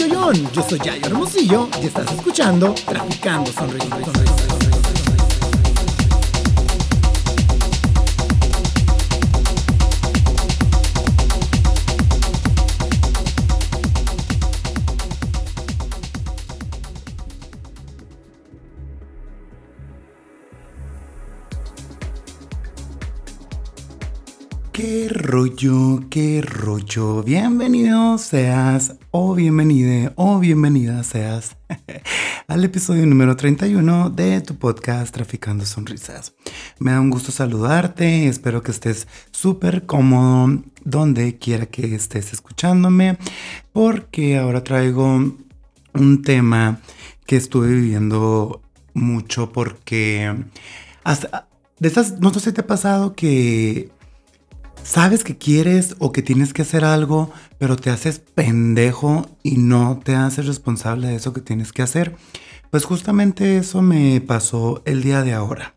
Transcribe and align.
Yo 0.00 0.62
soy 0.66 0.78
Yayo 0.78 1.08
Hermosillo 1.08 1.68
y 1.82 1.86
estás 1.86 2.10
escuchando 2.10 2.74
Traficando 2.86 3.52
Sonrisas. 3.52 3.98
¿Qué 3.98 4.49
rollo? 25.60 26.00
¿Qué 26.08 26.40
rollo? 26.42 27.22
Bienvenido 27.22 28.16
seas 28.16 28.96
o 29.10 29.34
bienvenida 29.34 30.12
o 30.16 30.38
bienvenida 30.38 31.02
seas 31.04 31.56
al 32.48 32.64
episodio 32.64 33.04
número 33.04 33.36
31 33.36 34.10
de 34.10 34.40
tu 34.40 34.56
podcast 34.56 35.12
Traficando 35.12 35.66
Sonrisas. 35.66 36.32
Me 36.78 36.92
da 36.92 37.00
un 37.00 37.10
gusto 37.10 37.30
saludarte, 37.30 38.26
espero 38.26 38.62
que 38.62 38.70
estés 38.70 39.06
súper 39.32 39.84
cómodo 39.84 40.62
donde 40.84 41.36
quiera 41.36 41.66
que 41.66 41.94
estés 41.94 42.32
escuchándome, 42.32 43.18
porque 43.72 44.38
ahora 44.38 44.64
traigo 44.64 45.34
un 45.92 46.22
tema 46.22 46.80
que 47.26 47.36
estuve 47.36 47.68
viviendo 47.68 48.62
mucho 48.94 49.52
porque 49.52 50.34
hasta 51.04 51.48
de 51.78 51.88
estas, 51.88 52.18
no 52.20 52.32
sé 52.32 52.40
si 52.40 52.52
te 52.52 52.62
ha 52.62 52.66
pasado 52.66 53.14
que 53.14 53.90
sabes 54.82 55.24
que 55.24 55.36
quieres 55.36 55.96
o 55.98 56.12
que 56.12 56.22
tienes 56.22 56.52
que 56.52 56.62
hacer 56.62 56.84
algo, 56.84 57.32
pero 57.58 57.76
te 57.76 57.90
haces 57.90 58.18
pendejo 58.18 59.28
y 59.42 59.56
no 59.56 60.00
te 60.02 60.14
haces 60.14 60.46
responsable 60.46 61.08
de 61.08 61.16
eso 61.16 61.32
que 61.32 61.40
tienes 61.40 61.72
que 61.72 61.82
hacer. 61.82 62.16
Pues 62.70 62.84
justamente 62.84 63.58
eso 63.58 63.82
me 63.82 64.20
pasó 64.20 64.82
el 64.84 65.02
día 65.02 65.22
de 65.22 65.32
ahora. 65.32 65.74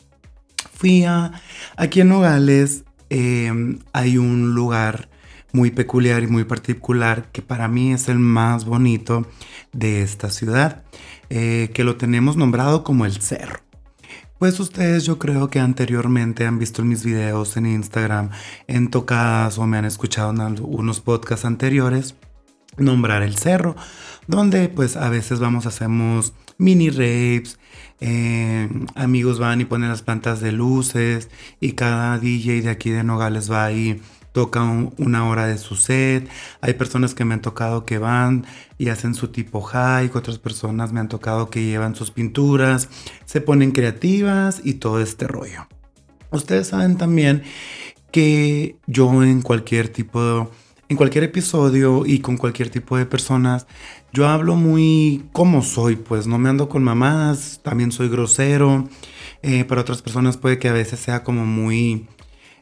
Fui 0.74 1.04
a, 1.06 1.32
aquí 1.76 2.02
en 2.02 2.10
Nogales, 2.10 2.84
em, 3.10 3.80
hay 3.94 4.18
un 4.18 4.54
lugar 4.54 5.10
muy 5.54 5.72
peculiar 5.72 6.24
y 6.24 6.28
muy 6.28 6.44
particular 6.44 7.32
que 7.32 7.42
para 7.42 7.68
mí 7.68 7.94
es 7.94 8.10
el 8.10 8.20
más 8.20 8.66
bonito 8.66 9.28
de 9.72 10.02
esta 10.02 10.30
ciudad, 10.30 10.84
eh, 11.30 11.70
que 11.74 11.84
lo 11.84 11.96
tenemos 11.96 12.38
nombrado 12.38 12.84
como 12.84 13.06
el 13.06 13.22
Cerro. 13.22 13.60
Pues 14.44 14.60
ustedes 14.60 15.06
yo 15.06 15.20
creo 15.20 15.50
que 15.50 15.62
anteriormente 15.62 16.46
han 16.46 16.60
visto 16.60 16.84
mis 16.84 17.06
videos 17.06 17.56
en 17.56 17.66
Instagram, 17.66 18.30
en 18.68 18.90
tocadas 18.90 19.58
o 19.58 19.66
me 19.66 19.78
han 19.78 19.86
escuchado 19.86 20.32
en 20.32 20.42
algunos 20.42 21.00
podcasts 21.00 21.46
anteriores 21.46 22.16
nombrar 22.76 23.24
el 23.24 23.38
cerro, 23.38 23.78
donde 24.28 24.68
pues 24.68 24.98
a 24.98 25.08
veces 25.08 25.40
vamos, 25.40 25.66
hacemos 25.66 26.34
mini 26.58 26.90
rapes, 26.90 27.58
eh, 28.02 28.68
amigos 28.96 29.40
van 29.40 29.62
y 29.62 29.64
ponen 29.64 29.88
las 29.88 30.02
plantas 30.02 30.42
de 30.42 30.52
luces 30.52 31.30
y 31.62 31.72
cada 31.72 32.20
DJ 32.20 32.64
de 32.64 32.70
aquí 32.70 32.90
de 32.90 33.06
Nogales 33.06 33.50
va 33.50 33.64
ahí 33.64 34.02
toca 34.34 34.64
una 34.98 35.30
hora 35.30 35.48
de 35.48 35.58
su 35.58 35.78
set. 35.78 36.28
Hay 36.60 36.74
personas 36.74 37.16
que 37.16 37.24
me 37.24 37.36
han 37.36 37.42
tocado 37.42 37.86
que 37.86 38.00
van 38.00 38.46
y 38.78 38.90
hacen 38.90 39.16
su 39.16 39.30
tipo 39.30 39.62
hike, 39.62 40.16
otras 40.16 40.40
personas 40.40 40.92
me 40.92 41.00
han 41.00 41.08
tocado 41.08 41.50
que 41.50 41.64
llevan 41.64 41.96
sus 41.96 42.12
pinturas, 42.12 42.90
se 43.24 43.40
ponen 43.40 43.72
creativas 43.72 44.60
y 44.64 44.74
todo 44.74 45.00
este 45.00 45.28
rollo. 45.28 45.68
Ustedes 46.32 46.68
saben 46.68 46.98
también 46.98 47.44
que 48.12 48.76
yo 48.88 49.24
en 49.24 49.42
cualquier 49.42 49.90
tipo 49.90 50.24
de, 50.24 50.48
en 50.90 50.98
cualquier 50.98 51.24
episodio 51.24 52.04
y 52.06 52.20
con 52.20 52.38
cualquier 52.38 52.70
tipo 52.70 52.98
de 52.98 53.06
personas, 53.06 53.68
yo 54.12 54.28
hablo 54.28 54.56
muy 54.56 55.26
como 55.32 55.62
soy, 55.62 55.96
pues 55.96 56.28
no 56.28 56.38
me 56.38 56.50
ando 56.50 56.70
con 56.70 56.84
mamás, 56.84 57.62
también 57.64 57.92
soy 57.92 58.10
grosero. 58.10 58.88
Eh, 59.42 59.66
para 59.66 59.82
otras 59.82 60.02
personas 60.02 60.38
puede 60.38 60.58
que 60.58 60.70
a 60.70 60.74
veces 60.74 61.00
sea 61.00 61.24
como 61.24 61.46
muy 61.46 62.08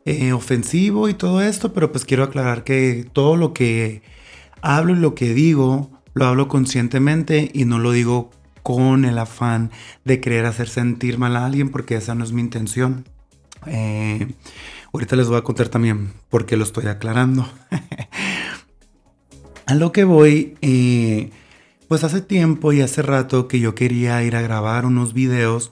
eh, 0.06 0.34
ofensivo 0.34 1.10
y 1.10 1.14
todo 1.14 1.42
esto, 1.42 1.74
pero 1.74 1.92
pues 1.92 2.06
quiero 2.06 2.24
aclarar 2.24 2.64
que 2.64 3.06
todo 3.14 3.38
lo 3.38 3.54
que 3.54 4.02
hablo 4.62 4.94
y 4.94 5.00
lo 5.00 5.16
que 5.16 5.34
digo, 5.34 5.92
lo 6.14 6.26
hablo 6.26 6.48
conscientemente 6.48 7.52
y 7.54 7.66
no 7.66 7.80
lo 7.80 7.92
digo 7.92 8.32
con 8.64 9.06
el 9.06 9.18
afán 9.18 9.72
de 10.06 10.20
querer 10.20 10.46
hacer 10.46 10.70
sentir 10.70 11.18
mal 11.18 11.36
a 11.36 11.46
alguien 11.46 11.70
porque 11.70 11.96
esa 11.96 12.16
no 12.16 12.24
es 12.24 12.32
mi 12.32 12.42
intención. 12.42 13.06
Eh, 13.68 14.28
ahorita 14.94 15.16
les 15.16 15.28
voy 15.28 15.38
a 15.38 15.44
contar 15.44 15.70
también 15.70 16.14
por 16.30 16.46
qué 16.46 16.58
lo 16.58 16.64
estoy 16.64 16.88
aclarando. 16.88 17.48
a 19.66 19.76
lo 19.76 19.92
que 19.92 20.04
voy, 20.04 20.56
eh, 20.62 21.32
pues 21.88 22.04
hace 22.04 22.22
tiempo 22.22 22.74
y 22.74 22.82
hace 22.82 23.02
rato 23.02 23.48
que 23.48 23.60
yo 23.60 23.76
quería 23.76 24.24
ir 24.24 24.36
a 24.36 24.42
grabar 24.42 24.86
unos 24.86 25.14
videos 25.14 25.72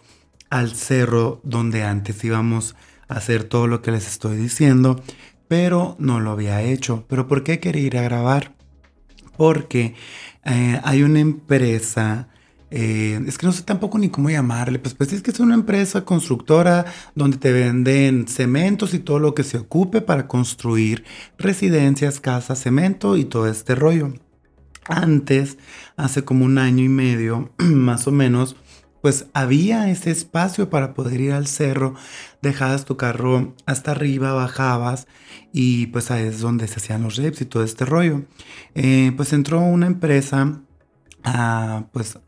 al 0.49 0.75
cerro 0.75 1.41
donde 1.43 1.83
antes 1.83 2.23
íbamos 2.23 2.75
hacer 3.09 3.43
todo 3.43 3.67
lo 3.67 3.81
que 3.81 3.91
les 3.91 4.07
estoy 4.07 4.37
diciendo, 4.37 5.03
pero 5.49 5.97
no 5.99 6.21
lo 6.21 6.31
había 6.31 6.61
hecho. 6.61 7.05
¿Pero 7.09 7.27
por 7.27 7.43
qué 7.43 7.59
quería 7.59 7.81
ir 7.81 7.97
a 7.97 8.03
grabar? 8.03 8.53
Porque 9.35 9.95
eh, 10.45 10.79
hay 10.83 11.03
una 11.03 11.19
empresa, 11.19 12.29
eh, 12.71 13.19
es 13.27 13.37
que 13.37 13.47
no 13.47 13.51
sé 13.51 13.63
tampoco 13.63 13.97
ni 13.97 14.09
cómo 14.09 14.29
llamarle, 14.29 14.79
pues, 14.79 14.93
pues 14.93 15.11
es 15.11 15.21
que 15.21 15.31
es 15.31 15.39
una 15.39 15.55
empresa 15.55 16.05
constructora 16.05 16.85
donde 17.15 17.37
te 17.37 17.51
venden 17.51 18.27
cementos 18.27 18.93
y 18.93 18.99
todo 18.99 19.19
lo 19.19 19.33
que 19.33 19.43
se 19.43 19.57
ocupe 19.57 20.01
para 20.01 20.27
construir 20.27 21.03
residencias, 21.37 22.19
casas, 22.19 22.61
cemento 22.61 23.17
y 23.17 23.25
todo 23.25 23.47
este 23.47 23.75
rollo. 23.75 24.13
Antes, 24.87 25.57
hace 25.97 26.23
como 26.23 26.45
un 26.45 26.57
año 26.57 26.83
y 26.83 26.89
medio, 26.89 27.51
más 27.57 28.07
o 28.07 28.11
menos, 28.11 28.55
pues 29.01 29.27
había 29.33 29.89
ese 29.89 30.11
espacio 30.11 30.69
para 30.69 30.93
poder 30.93 31.21
ir 31.21 31.31
al 31.31 31.47
cerro, 31.47 31.95
dejabas 32.41 32.85
tu 32.85 32.97
carro 32.97 33.55
hasta 33.65 33.91
arriba, 33.91 34.33
bajabas 34.33 35.07
y 35.53 35.87
pues 35.87 36.11
ahí 36.11 36.27
es 36.27 36.41
donde 36.41 36.67
se 36.67 36.75
hacían 36.75 37.03
los 37.03 37.15
reps 37.15 37.41
y 37.41 37.45
todo 37.45 37.63
este 37.63 37.85
rollo. 37.85 38.23
Eh, 38.75 39.13
pues 39.15 39.33
entró 39.33 39.59
una 39.61 39.87
empresa 39.87 40.61
a, 41.23 41.85
pues, 41.91 42.19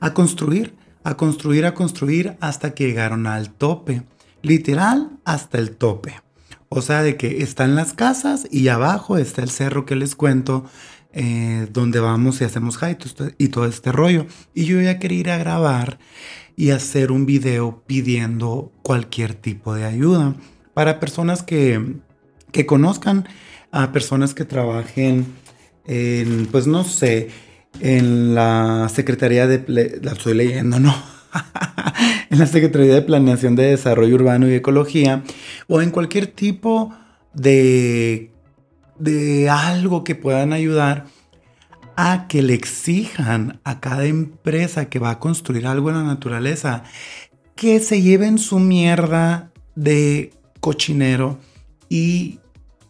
a 0.00 0.14
construir, 0.14 0.74
a 1.04 1.16
construir, 1.16 1.66
a 1.66 1.74
construir 1.74 2.36
hasta 2.40 2.74
que 2.74 2.86
llegaron 2.86 3.26
al 3.26 3.50
tope, 3.50 4.02
literal 4.42 5.10
hasta 5.24 5.58
el 5.58 5.76
tope. 5.76 6.20
O 6.68 6.82
sea, 6.82 7.02
de 7.02 7.16
que 7.16 7.42
están 7.42 7.74
las 7.74 7.94
casas 7.94 8.46
y 8.48 8.68
abajo 8.68 9.18
está 9.18 9.42
el 9.42 9.50
cerro 9.50 9.86
que 9.86 9.96
les 9.96 10.14
cuento, 10.14 10.64
eh, 11.12 11.66
donde 11.72 11.98
vamos 11.98 12.40
y 12.40 12.44
hacemos 12.44 12.78
hike 12.78 13.34
y 13.38 13.48
todo 13.48 13.66
este 13.66 13.92
rollo. 13.92 14.26
Y 14.54 14.64
yo 14.64 14.80
ya 14.80 14.98
quería 14.98 15.20
ir 15.20 15.30
a 15.30 15.38
grabar 15.38 15.98
y 16.56 16.70
hacer 16.70 17.10
un 17.10 17.26
video 17.26 17.82
pidiendo 17.86 18.72
cualquier 18.82 19.34
tipo 19.34 19.74
de 19.74 19.84
ayuda 19.84 20.34
para 20.74 21.00
personas 21.00 21.42
que, 21.42 21.96
que 22.52 22.66
conozcan 22.66 23.26
a 23.72 23.92
personas 23.92 24.34
que 24.34 24.44
trabajen 24.44 25.26
en, 25.86 26.46
pues 26.46 26.66
no 26.66 26.84
sé, 26.84 27.30
en 27.80 28.34
la 28.34 28.88
Secretaría 28.92 29.46
de... 29.46 29.64
La 30.02 30.12
estoy 30.12 30.34
leyendo, 30.34 30.80
¿no? 30.80 30.94
en 32.30 32.38
la 32.38 32.46
Secretaría 32.46 32.94
de 32.94 33.02
Planeación 33.02 33.56
de 33.56 33.70
Desarrollo 33.70 34.14
Urbano 34.14 34.48
y 34.48 34.54
Ecología 34.54 35.22
o 35.66 35.80
en 35.80 35.90
cualquier 35.90 36.26
tipo 36.26 36.94
de 37.34 38.29
de 39.00 39.48
algo 39.48 40.04
que 40.04 40.14
puedan 40.14 40.52
ayudar 40.52 41.06
a 41.96 42.28
que 42.28 42.42
le 42.42 42.54
exijan 42.54 43.60
a 43.64 43.80
cada 43.80 44.06
empresa 44.06 44.88
que 44.88 44.98
va 44.98 45.10
a 45.10 45.18
construir 45.18 45.66
algo 45.66 45.90
en 45.90 45.96
la 45.96 46.04
naturaleza 46.04 46.84
que 47.56 47.80
se 47.80 48.00
lleven 48.00 48.38
su 48.38 48.58
mierda 48.58 49.50
de 49.74 50.32
cochinero 50.60 51.38
y 51.88 52.38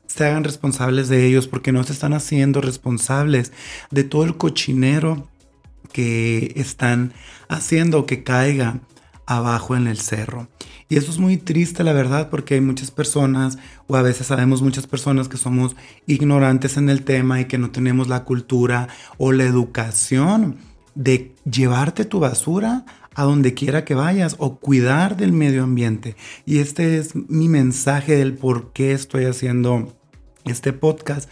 se 0.06 0.26
hagan 0.26 0.44
responsables 0.44 1.08
de 1.08 1.26
ellos 1.26 1.46
porque 1.46 1.72
no 1.72 1.82
se 1.84 1.92
están 1.92 2.12
haciendo 2.12 2.60
responsables 2.60 3.52
de 3.90 4.04
todo 4.04 4.24
el 4.24 4.36
cochinero 4.36 5.28
que 5.92 6.52
están 6.56 7.12
haciendo 7.48 8.06
que 8.06 8.22
caiga 8.22 8.80
abajo 9.26 9.76
en 9.76 9.86
el 9.86 9.98
cerro. 9.98 10.48
Y 10.88 10.96
eso 10.96 11.10
es 11.10 11.18
muy 11.18 11.36
triste, 11.36 11.84
la 11.84 11.92
verdad, 11.92 12.30
porque 12.30 12.54
hay 12.54 12.60
muchas 12.60 12.90
personas, 12.90 13.58
o 13.86 13.96
a 13.96 14.02
veces 14.02 14.26
sabemos 14.26 14.60
muchas 14.60 14.86
personas 14.86 15.28
que 15.28 15.36
somos 15.36 15.76
ignorantes 16.06 16.76
en 16.76 16.90
el 16.90 17.04
tema 17.04 17.40
y 17.40 17.44
que 17.44 17.58
no 17.58 17.70
tenemos 17.70 18.08
la 18.08 18.24
cultura 18.24 18.88
o 19.16 19.32
la 19.32 19.44
educación 19.44 20.56
de 20.96 21.32
llevarte 21.48 22.04
tu 22.04 22.18
basura 22.18 22.84
a 23.14 23.22
donde 23.22 23.54
quiera 23.54 23.84
que 23.84 23.94
vayas 23.94 24.34
o 24.38 24.56
cuidar 24.56 25.16
del 25.16 25.32
medio 25.32 25.62
ambiente. 25.62 26.16
Y 26.44 26.58
este 26.58 26.98
es 26.98 27.14
mi 27.14 27.48
mensaje 27.48 28.16
del 28.16 28.34
por 28.34 28.72
qué 28.72 28.92
estoy 28.92 29.24
haciendo 29.24 29.96
este 30.44 30.72
podcast, 30.72 31.28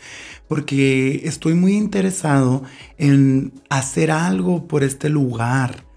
porque 0.47 1.23
estoy 1.25 1.55
muy 1.55 1.75
interesado 1.75 2.63
en 2.97 3.53
hacer 3.71 4.11
algo 4.11 4.69
por 4.69 4.85
este 4.85 5.09
lugar 5.09 5.88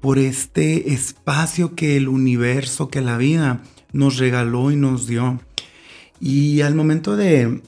por 0.00 0.18
este 0.18 0.92
espacio 0.92 1.74
que 1.74 1.96
el 1.96 2.08
universo, 2.08 2.88
que 2.88 3.00
la 3.00 3.16
vida 3.16 3.62
nos 3.92 4.18
regaló 4.18 4.70
y 4.70 4.76
nos 4.76 5.06
dio. 5.06 5.40
Y 6.20 6.60
al 6.62 6.74
momento 6.74 7.16
de, 7.16 7.60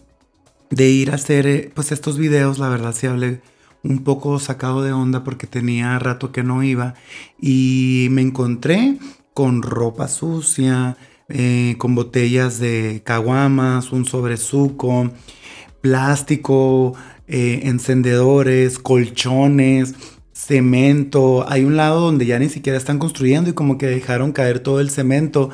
ir 0.70 1.10
a 1.10 1.14
hacer 1.14 1.46
eh, 1.46 1.70
pues 1.74 1.92
estos 1.92 2.18
videos, 2.18 2.58
la 2.58 2.68
verdad 2.68 2.94
sí 2.94 3.06
hablé 3.06 3.40
un 3.82 4.04
poco 4.04 4.38
sacado 4.38 4.82
de 4.82 4.92
onda 4.92 5.24
porque 5.24 5.46
tenía 5.46 5.98
rato 5.98 6.32
que 6.32 6.42
no 6.42 6.62
iba 6.62 6.94
y 7.40 8.08
me 8.10 8.20
encontré 8.20 8.98
con 9.32 9.62
ropa 9.62 10.08
sucia, 10.08 10.96
eh, 11.28 11.76
con 11.78 11.94
botellas 11.94 12.58
de 12.58 13.02
caguamas, 13.04 13.92
un 13.92 14.04
sobresuco, 14.04 15.10
plástico, 15.80 16.94
eh, 17.28 17.60
encendedores, 17.64 18.78
colchones, 18.78 19.94
cemento. 20.46 21.44
Hay 21.48 21.64
un 21.64 21.76
lado 21.76 22.00
donde 22.00 22.26
ya 22.26 22.38
ni 22.38 22.48
siquiera 22.48 22.78
están 22.78 22.98
construyendo 22.98 23.50
y 23.50 23.52
como 23.52 23.78
que 23.78 23.86
dejaron 23.86 24.32
caer 24.32 24.60
todo 24.60 24.80
el 24.80 24.90
cemento 24.90 25.50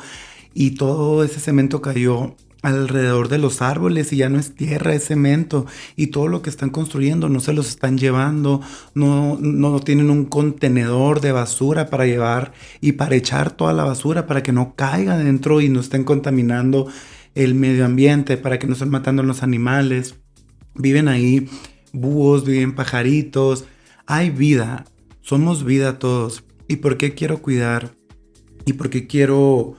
y 0.53 0.71
todo 0.71 1.23
ese 1.23 1.39
cemento 1.39 1.81
cayó 1.81 2.35
alrededor 2.63 3.29
de 3.29 3.37
los 3.37 3.61
árboles 3.61 4.11
y 4.11 4.17
ya 4.17 4.29
no 4.29 4.39
es 4.39 4.55
tierra, 4.55 4.93
es 4.93 5.05
cemento 5.05 5.65
y 5.95 6.07
todo 6.07 6.27
lo 6.27 6.41
que 6.41 6.49
están 6.49 6.69
construyendo 6.69 7.29
no 7.29 7.39
se 7.39 7.53
los 7.53 7.69
están 7.69 7.97
llevando, 7.97 8.61
no, 8.95 9.37
no 9.39 9.79
tienen 9.79 10.09
un 10.09 10.25
contenedor 10.25 11.21
de 11.21 11.31
basura 11.31 11.89
para 11.89 12.07
llevar 12.07 12.53
y 12.81 12.93
para 12.93 13.15
echar 13.15 13.51
toda 13.51 13.73
la 13.73 13.83
basura 13.83 14.25
para 14.25 14.41
que 14.41 14.51
no 14.51 14.73
caiga 14.75 15.17
dentro 15.17 15.61
y 15.61 15.69
no 15.69 15.79
estén 15.79 16.03
contaminando 16.03 16.87
el 17.35 17.53
medio 17.53 17.85
ambiente, 17.85 18.37
para 18.37 18.57
que 18.57 18.65
no 18.65 18.73
estén 18.73 18.89
matando 18.89 19.21
a 19.21 19.25
los 19.25 19.43
animales. 19.43 20.15
Viven 20.73 21.07
ahí 21.07 21.47
búhos, 21.93 22.45
viven 22.45 22.73
pajaritos, 22.73 23.65
hay 24.07 24.29
vida, 24.29 24.85
somos 25.21 25.65
vida 25.65 25.99
todos. 25.99 26.43
¿Y 26.67 26.77
por 26.77 26.97
qué 26.97 27.13
quiero 27.13 27.41
cuidar? 27.41 27.93
¿Y 28.65 28.73
por 28.73 28.89
qué 28.89 29.05
quiero 29.05 29.75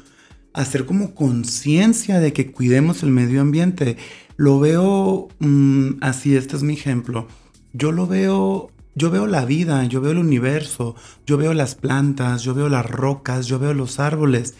hacer 0.52 0.86
como 0.86 1.14
conciencia 1.14 2.20
de 2.20 2.32
que 2.32 2.52
cuidemos 2.52 3.02
el 3.02 3.10
medio 3.10 3.40
ambiente? 3.40 3.96
Lo 4.36 4.60
veo 4.60 5.28
mm, 5.40 6.02
así, 6.02 6.36
este 6.36 6.56
es 6.56 6.62
mi 6.62 6.74
ejemplo. 6.74 7.26
Yo 7.72 7.90
lo 7.90 8.06
veo, 8.06 8.70
yo 8.94 9.10
veo 9.10 9.26
la 9.26 9.44
vida, 9.44 9.84
yo 9.86 10.00
veo 10.00 10.12
el 10.12 10.18
universo, 10.18 10.94
yo 11.26 11.36
veo 11.38 11.54
las 11.54 11.74
plantas, 11.74 12.42
yo 12.42 12.54
veo 12.54 12.68
las 12.68 12.86
rocas, 12.86 13.46
yo 13.46 13.58
veo 13.58 13.74
los 13.74 13.98
árboles 13.98 14.54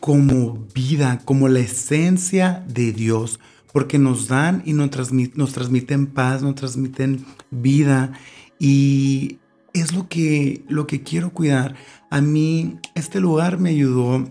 como 0.00 0.66
vida, 0.74 1.20
como 1.24 1.48
la 1.48 1.60
esencia 1.60 2.64
de 2.68 2.92
Dios, 2.92 3.40
porque 3.72 3.98
nos 3.98 4.28
dan 4.28 4.62
y 4.64 4.72
nos, 4.72 4.90
nos 5.34 5.52
transmiten 5.52 6.06
paz, 6.06 6.42
nos 6.42 6.54
transmiten 6.54 7.24
vida 7.50 8.12
y 8.58 9.38
es 9.72 9.94
lo 9.94 10.08
que, 10.08 10.64
lo 10.68 10.86
que 10.86 11.02
quiero 11.02 11.30
cuidar. 11.30 11.74
A 12.10 12.20
mí 12.20 12.78
este 12.94 13.20
lugar 13.20 13.58
me 13.58 13.70
ayudó 13.70 14.24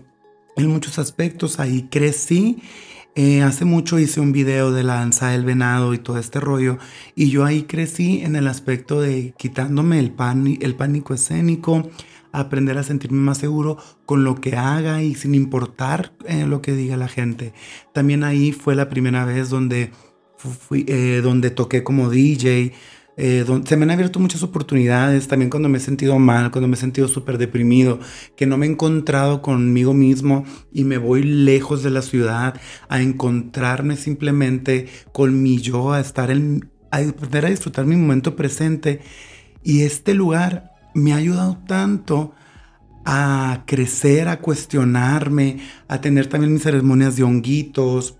en 0.56 0.66
muchos 0.68 0.98
aspectos. 0.98 1.60
Ahí 1.60 1.88
crecí. 1.90 2.62
Eh, 3.14 3.42
hace 3.42 3.64
mucho 3.64 3.98
hice 3.98 4.20
un 4.20 4.32
video 4.32 4.72
de 4.72 4.82
la 4.82 4.96
danza 4.96 5.30
del 5.30 5.44
venado 5.44 5.94
y 5.94 5.98
todo 5.98 6.18
este 6.18 6.40
rollo. 6.40 6.78
Y 7.14 7.30
yo 7.30 7.44
ahí 7.44 7.62
crecí 7.62 8.20
en 8.20 8.36
el 8.36 8.46
aspecto 8.46 9.00
de 9.00 9.34
quitándome 9.38 9.98
el, 10.00 10.12
el 10.60 10.74
pánico 10.74 11.14
escénico, 11.14 11.88
aprender 12.32 12.76
a 12.76 12.82
sentirme 12.82 13.20
más 13.20 13.38
seguro 13.38 13.78
con 14.04 14.22
lo 14.24 14.34
que 14.34 14.56
haga 14.56 15.02
y 15.02 15.14
sin 15.14 15.34
importar 15.34 16.12
eh, 16.26 16.46
lo 16.46 16.60
que 16.60 16.72
diga 16.72 16.98
la 16.98 17.08
gente. 17.08 17.54
También 17.94 18.22
ahí 18.22 18.52
fue 18.52 18.74
la 18.74 18.90
primera 18.90 19.24
vez 19.24 19.48
donde, 19.48 19.92
fui, 20.36 20.84
eh, 20.86 21.20
donde 21.22 21.50
toqué 21.50 21.82
como 21.82 22.10
DJ, 22.10 22.74
eh, 23.18 23.46
se 23.64 23.76
me 23.76 23.84
han 23.84 23.90
abierto 23.90 24.20
muchas 24.20 24.42
oportunidades, 24.42 25.26
también 25.26 25.48
cuando 25.48 25.70
me 25.70 25.78
he 25.78 25.80
sentido 25.80 26.18
mal, 26.18 26.50
cuando 26.50 26.68
me 26.68 26.74
he 26.74 26.78
sentido 26.78 27.08
súper 27.08 27.38
deprimido, 27.38 27.98
que 28.36 28.46
no 28.46 28.58
me 28.58 28.66
he 28.66 28.70
encontrado 28.70 29.40
conmigo 29.40 29.94
mismo 29.94 30.44
y 30.70 30.84
me 30.84 30.98
voy 30.98 31.22
lejos 31.22 31.82
de 31.82 31.90
la 31.90 32.02
ciudad 32.02 32.60
a 32.88 33.00
encontrarme 33.00 33.96
simplemente 33.96 34.88
con 35.12 35.42
mi 35.42 35.58
yo, 35.58 35.92
a 35.92 36.00
estar 36.00 36.30
en, 36.30 36.70
a 36.90 36.98
aprender 36.98 37.46
a 37.46 37.50
disfrutar 37.50 37.86
mi 37.86 37.96
momento 37.96 38.36
presente. 38.36 39.00
Y 39.62 39.82
este 39.82 40.12
lugar 40.12 40.72
me 40.94 41.14
ha 41.14 41.16
ayudado 41.16 41.58
tanto 41.66 42.34
a 43.06 43.62
crecer, 43.66 44.28
a 44.28 44.40
cuestionarme, 44.40 45.60
a 45.88 46.00
tener 46.02 46.26
también 46.26 46.52
mis 46.52 46.62
ceremonias 46.62 47.16
de 47.16 47.22
honguitos, 47.22 48.18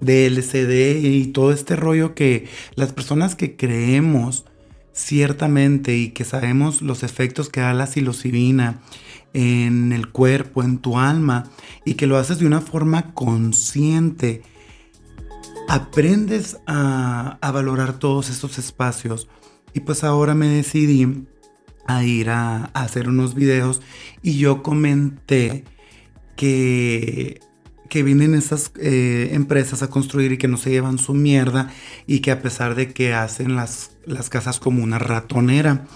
de 0.00 0.26
LCD 0.26 1.04
y 1.04 1.26
todo 1.28 1.52
este 1.52 1.76
rollo 1.76 2.14
que 2.14 2.48
las 2.74 2.92
personas 2.92 3.34
que 3.34 3.56
creemos 3.56 4.44
ciertamente 4.92 5.96
y 5.96 6.10
que 6.10 6.24
sabemos 6.24 6.80
los 6.80 7.02
efectos 7.02 7.48
que 7.48 7.60
da 7.60 7.74
la 7.74 7.86
psilocibina 7.86 8.80
en 9.32 9.92
el 9.92 10.08
cuerpo, 10.10 10.62
en 10.62 10.78
tu 10.78 10.98
alma, 10.98 11.50
y 11.84 11.94
que 11.94 12.06
lo 12.06 12.16
haces 12.16 12.38
de 12.38 12.46
una 12.46 12.60
forma 12.60 13.12
consciente, 13.12 14.42
aprendes 15.68 16.58
a, 16.66 17.38
valorar 17.42 17.98
todos 17.98 18.30
esos 18.30 18.58
espacios. 18.58 19.28
Y 19.74 19.80
pues 19.80 20.04
ahora 20.04 20.34
me 20.34 20.46
decidí 20.46 21.26
a 21.86 22.04
ir 22.04 22.30
a 22.30 22.66
hacer 22.66 23.08
unos 23.08 23.34
videos 23.34 23.82
y 24.22 24.38
yo 24.38 24.62
comenté 24.62 25.64
que 26.36 27.40
que 27.88 28.02
vienen 28.02 28.34
estas 28.34 28.72
eh, 28.80 29.30
empresas 29.32 29.82
a 29.82 29.88
construir 29.88 30.32
y 30.32 30.38
que 30.38 30.48
no 30.48 30.56
se 30.56 30.70
llevan 30.70 30.98
su 30.98 31.14
mierda 31.14 31.70
y 32.06 32.20
que 32.20 32.30
a 32.30 32.40
pesar 32.40 32.74
de 32.74 32.92
que 32.92 33.14
hacen 33.14 33.56
las, 33.56 33.92
las 34.06 34.30
casas 34.30 34.58
como 34.58 34.82
una 34.82 34.98
ratonera. 34.98 35.86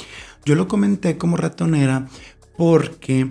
Yo 0.44 0.54
lo 0.54 0.68
comenté 0.68 1.18
como 1.18 1.36
ratonera 1.36 2.08
porque 2.56 3.30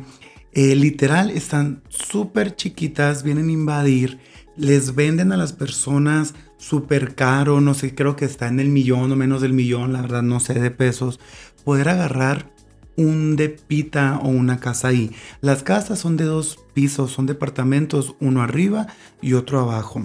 eh, 0.54 0.75
literal 0.75 1.30
están 1.30 1.83
súper 1.89 2.56
chiquitas, 2.56 3.24
vienen 3.24 3.50
a 3.50 3.51
invadir, 3.51 4.19
les 4.56 4.95
venden 4.95 5.31
a 5.31 5.38
las 5.38 5.54
personas 5.54 6.33
súper 6.57 7.13
caro, 7.13 7.62
no 7.62 7.74
sé, 7.74 7.94
creo 7.94 8.15
que 8.15 8.25
está 8.25 8.48
en 8.48 8.59
el 8.59 8.69
millón 8.69 9.12
o 9.12 9.15
menos 9.15 9.42
del 9.42 9.54
millón, 9.54 9.94
la 9.94 10.01
verdad 10.01 10.24
no 10.24 10.39
sé 10.39 10.56
de 10.56 10.71
pesos, 10.71 11.19
poder 11.63 11.89
agarrar 11.89 12.51
un 12.97 13.38
depita 13.38 14.19
o 14.21 14.27
una 14.27 14.59
casa 14.59 14.89
ahí. 14.89 15.11
Las 15.39 15.63
casas 15.63 15.99
son 15.99 16.17
de 16.17 16.25
dos 16.25 16.59
pisos, 16.73 17.11
son 17.11 17.25
departamentos, 17.25 18.15
uno 18.19 18.41
arriba 18.41 18.88
y 19.21 19.33
otro 19.33 19.61
abajo. 19.61 20.03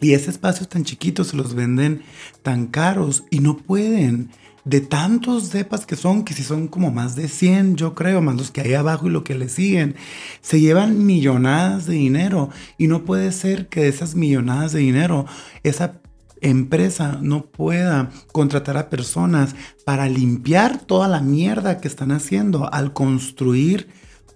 Y 0.00 0.12
ese 0.12 0.30
espacio 0.30 0.66
tan 0.66 0.84
chiquito 0.84 1.22
se 1.24 1.36
los 1.36 1.54
venden 1.54 2.02
tan 2.42 2.66
caros 2.66 3.24
y 3.30 3.38
no 3.38 3.56
pueden. 3.56 4.30
De 4.64 4.80
tantos 4.80 5.52
depas 5.52 5.84
que 5.84 5.94
son, 5.94 6.24
que 6.24 6.32
si 6.32 6.42
son 6.42 6.68
como 6.68 6.90
más 6.90 7.16
de 7.16 7.28
100, 7.28 7.76
yo 7.76 7.94
creo, 7.94 8.22
más 8.22 8.36
los 8.36 8.50
que 8.50 8.62
hay 8.62 8.72
abajo 8.72 9.06
y 9.06 9.10
lo 9.10 9.22
que 9.22 9.34
le 9.34 9.50
siguen, 9.50 9.94
se 10.40 10.58
llevan 10.58 11.04
millonadas 11.04 11.84
de 11.86 11.94
dinero. 11.94 12.48
Y 12.78 12.86
no 12.86 13.04
puede 13.04 13.30
ser 13.32 13.68
que 13.68 13.80
de 13.80 13.88
esas 13.88 14.14
millonadas 14.14 14.72
de 14.72 14.80
dinero, 14.80 15.26
esa 15.62 16.00
empresa 16.44 17.18
no 17.22 17.46
pueda 17.46 18.10
contratar 18.32 18.76
a 18.76 18.90
personas 18.90 19.54
para 19.84 20.08
limpiar 20.08 20.78
toda 20.78 21.08
la 21.08 21.20
mierda 21.20 21.80
que 21.80 21.88
están 21.88 22.12
haciendo 22.12 22.72
al 22.72 22.92
construir 22.92 23.88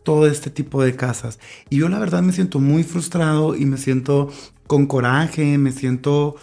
todo 0.02 0.26
este 0.26 0.50
tipo 0.50 0.82
de 0.82 0.96
casas. 0.96 1.38
Y 1.68 1.78
yo 1.78 1.88
la 1.88 1.98
verdad 1.98 2.22
me 2.22 2.32
siento 2.32 2.60
muy 2.60 2.82
frustrado 2.82 3.54
y 3.54 3.66
me 3.66 3.76
siento 3.76 4.32
con 4.66 4.86
coraje, 4.86 5.58
me 5.58 5.70
siento 5.70 6.36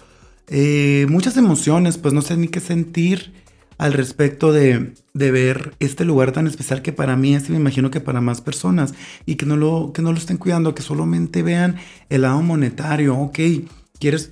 eh, 0.48 1.07
muchas 1.10 1.36
emociones, 1.38 1.98
pues 1.98 2.13
no 2.13 2.22
sé 2.22 2.38
ni 2.38 2.48
qué 2.48 2.60
sentir 2.60 3.34
al 3.77 3.93
respecto 3.93 4.53
de, 4.53 4.93
de, 5.13 5.31
ver 5.31 5.75
este 5.79 6.05
lugar 6.05 6.31
tan 6.31 6.48
especial 6.48 6.81
que 6.81 6.93
para 6.93 7.17
mí 7.17 7.36
es 7.36 7.50
y 7.50 7.51
me 7.51 7.57
imagino 7.57 7.91
que 7.91 8.00
para 8.00 8.22
más 8.22 8.39
personas 8.39 8.93
y 9.25 9.36
que 9.36 9.45
no 9.45 9.57
lo, 9.57 9.91
que 9.93 10.01
no 10.01 10.12
lo 10.12 10.17
estén 10.17 10.38
cuidando, 10.38 10.75
que 10.75 10.81
solamente 10.81 11.43
vean 11.43 11.75
el 12.10 12.22
lado 12.22 12.41
monetario, 12.41 13.17
ok, 13.17 13.39
quieres 14.00 14.31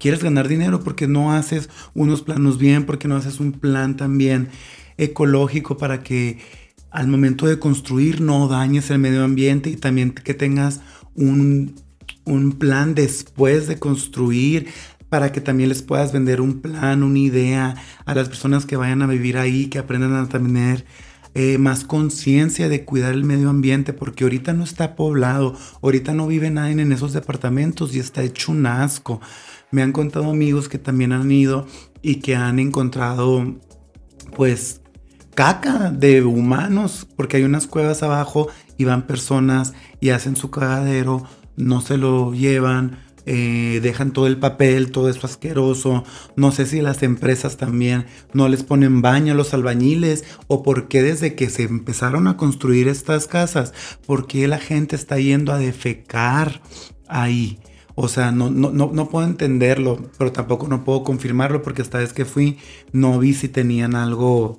quieres 0.00 0.24
ganar 0.24 0.48
dinero 0.48 0.80
porque 0.80 1.06
no 1.06 1.32
haces 1.32 1.70
unos 1.94 2.22
planos 2.22 2.58
bien, 2.58 2.86
porque 2.86 3.06
no 3.06 3.16
haces 3.16 3.38
un 3.38 3.52
plan 3.52 3.96
también 3.96 4.48
ecológico 4.96 5.76
para 5.76 6.02
que 6.02 6.38
al 6.90 7.06
momento 7.06 7.46
de 7.46 7.60
construir 7.60 8.20
no 8.20 8.48
dañes 8.48 8.90
el 8.90 8.98
medio 8.98 9.22
ambiente 9.22 9.70
y 9.70 9.76
también 9.76 10.10
que 10.10 10.34
tengas 10.34 10.80
un, 11.14 11.76
un 12.24 12.52
plan 12.52 12.94
después 12.94 13.68
de 13.68 13.78
construir 13.78 14.66
para 15.08 15.32
que 15.32 15.40
también 15.40 15.68
les 15.68 15.82
puedas 15.82 16.12
vender 16.12 16.40
un 16.40 16.60
plan, 16.60 17.02
una 17.02 17.18
idea 17.18 17.74
a 18.06 18.14
las 18.14 18.28
personas 18.28 18.64
que 18.64 18.76
vayan 18.76 19.02
a 19.02 19.06
vivir 19.06 19.36
ahí, 19.36 19.66
que 19.66 19.78
aprendan 19.78 20.14
a 20.14 20.28
tener 20.28 20.86
eh, 21.34 21.58
más 21.58 21.84
conciencia 21.84 22.68
de 22.68 22.84
cuidar 22.84 23.12
el 23.14 23.24
medio 23.24 23.50
ambiente, 23.50 23.92
porque 23.92 24.24
ahorita 24.24 24.52
no 24.52 24.64
está 24.64 24.96
poblado, 24.96 25.56
ahorita 25.82 26.14
no 26.14 26.26
vive 26.26 26.50
nadie 26.50 26.80
en 26.80 26.92
esos 26.92 27.12
departamentos 27.12 27.94
y 27.94 28.00
está 28.00 28.22
hecho 28.22 28.52
un 28.52 28.66
asco. 28.66 29.20
Me 29.70 29.82
han 29.82 29.92
contado 29.92 30.30
amigos 30.30 30.68
que 30.68 30.78
también 30.78 31.12
han 31.12 31.30
ido 31.30 31.66
y 32.02 32.16
que 32.16 32.36
han 32.36 32.58
encontrado 32.58 33.56
pues 34.36 34.80
caca 35.34 35.90
de 35.90 36.22
humanos, 36.22 37.06
porque 37.16 37.38
hay 37.38 37.44
unas 37.44 37.66
cuevas 37.66 38.02
abajo 38.02 38.48
y 38.76 38.84
van 38.84 39.06
personas 39.06 39.74
y 40.00 40.10
hacen 40.10 40.36
su 40.36 40.50
cagadero, 40.50 41.24
no 41.56 41.80
se 41.80 41.96
lo 41.96 42.32
llevan, 42.32 42.98
eh, 43.26 43.80
dejan 43.82 44.12
todo 44.12 44.26
el 44.26 44.38
papel, 44.38 44.90
todo 44.90 45.08
eso 45.08 45.26
asqueroso. 45.26 46.04
No 46.36 46.52
sé 46.52 46.66
si 46.66 46.80
las 46.80 47.02
empresas 47.02 47.56
también 47.56 48.06
no 48.32 48.48
les 48.48 48.62
ponen 48.62 49.02
baño 49.02 49.34
a 49.34 49.36
los 49.36 49.54
albañiles 49.54 50.24
o 50.46 50.62
por 50.62 50.88
qué 50.88 51.02
desde 51.02 51.34
que 51.34 51.50
se 51.50 51.62
empezaron 51.64 52.26
a 52.26 52.36
construir 52.36 52.88
estas 52.88 53.26
casas, 53.26 53.72
por 54.06 54.26
qué 54.26 54.48
la 54.48 54.58
gente 54.58 54.96
está 54.96 55.18
yendo 55.18 55.52
a 55.52 55.58
defecar 55.58 56.62
ahí. 57.08 57.58
O 57.94 58.08
sea, 58.08 58.32
no, 58.32 58.50
no, 58.50 58.70
no, 58.70 58.90
no, 58.92 59.08
puedo 59.08 59.26
entenderlo, 59.26 59.98
pero 60.18 60.32
tampoco 60.32 60.68
no 60.68 60.84
puedo 60.84 61.02
confirmarlo 61.02 61.62
porque 61.62 61.82
esta 61.82 61.98
vez 61.98 62.12
que 62.12 62.24
fui 62.24 62.58
no 62.92 63.18
vi 63.18 63.34
si 63.34 63.48
tenían 63.48 63.94
algo, 63.94 64.58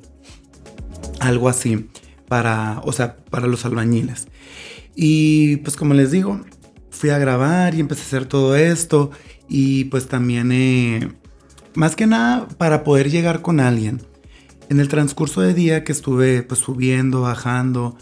algo 1.20 1.50
así 1.50 1.90
para, 2.28 2.82
o 2.84 2.92
sea, 2.92 3.18
para 3.30 3.48
los 3.48 3.66
albañiles. 3.66 4.28
Y 4.96 5.58
pues 5.58 5.76
como 5.76 5.94
les 5.94 6.12
digo, 6.12 6.42
fui 6.90 7.10
a 7.10 7.18
grabar 7.18 7.76
y 7.76 7.80
empecé 7.80 8.04
a 8.04 8.06
hacer 8.06 8.26
todo 8.26 8.56
esto 8.56 9.12
y 9.50 9.86
pues 9.86 10.08
también, 10.08 10.52
eh, 10.52 11.12
más 11.74 11.96
que 11.96 12.08
nada, 12.08 12.48
para 12.58 12.84
poder 12.84 13.10
llegar 13.10 13.42
con 13.42 13.60
alguien. 13.60 14.02
En 14.70 14.80
el 14.80 14.88
transcurso 14.88 15.42
de 15.42 15.54
día 15.54 15.84
que 15.84 15.92
estuve 15.92 16.44
pues 16.44 16.60
subiendo, 16.62 17.22
bajando, 17.22 17.98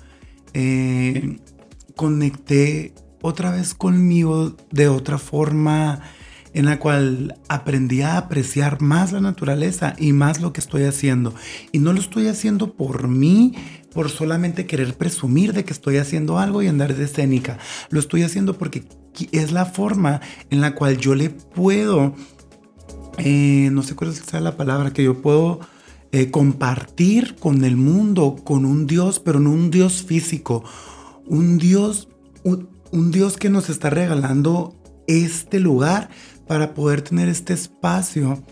eh, 0.53 1.39
conecté 1.95 2.93
otra 3.21 3.51
vez 3.51 3.73
conmigo 3.73 4.55
de 4.71 4.87
otra 4.87 5.17
forma 5.17 6.01
en 6.53 6.65
la 6.65 6.79
cual 6.79 7.37
aprendí 7.47 8.01
a 8.01 8.17
apreciar 8.17 8.81
más 8.81 9.11
la 9.11 9.21
naturaleza 9.21 9.95
y 9.97 10.13
más 10.13 10.41
lo 10.41 10.51
que 10.51 10.59
estoy 10.59 10.83
haciendo. 10.83 11.33
Y 11.71 11.79
no 11.79 11.93
lo 11.93 11.99
estoy 11.99 12.27
haciendo 12.27 12.73
por 12.73 13.07
mí, 13.07 13.53
por 13.93 14.09
solamente 14.09 14.65
querer 14.65 14.95
presumir 14.95 15.53
de 15.53 15.63
que 15.63 15.73
estoy 15.73 15.97
haciendo 15.97 16.39
algo 16.39 16.61
y 16.61 16.67
andar 16.67 16.95
de 16.95 17.05
escénica. 17.05 17.57
Lo 17.89 17.99
estoy 17.99 18.23
haciendo 18.23 18.57
porque 18.57 18.83
es 19.31 19.51
la 19.51 19.65
forma 19.65 20.21
en 20.49 20.61
la 20.61 20.75
cual 20.75 20.97
yo 20.97 21.15
le 21.15 21.29
puedo, 21.29 22.15
eh, 23.17 23.69
no 23.71 23.83
sé 23.83 23.95
cuál 23.95 24.13
sea 24.13 24.39
la 24.39 24.57
palabra, 24.57 24.93
que 24.93 25.03
yo 25.03 25.21
puedo 25.21 25.59
eh, 26.11 26.31
compartir 26.31 27.35
con 27.35 27.63
el 27.63 27.75
mundo, 27.75 28.37
con 28.43 28.65
un 28.65 28.87
Dios, 28.87 29.19
pero 29.19 29.39
no 29.39 29.51
un 29.51 29.69
Dios 29.69 30.03
físico, 30.03 30.63
un 31.27 31.57
Dios, 31.59 32.07
Dios 32.91 33.37
que 33.37 33.49
nos 33.49 33.69
está 33.69 33.89
regalando 33.89 34.75
este 35.07 35.59
lugar 35.59 36.09
para 36.47 36.73
poder 36.73 37.01
tener 37.01 37.29
este 37.29 37.53
espacio 37.53 38.43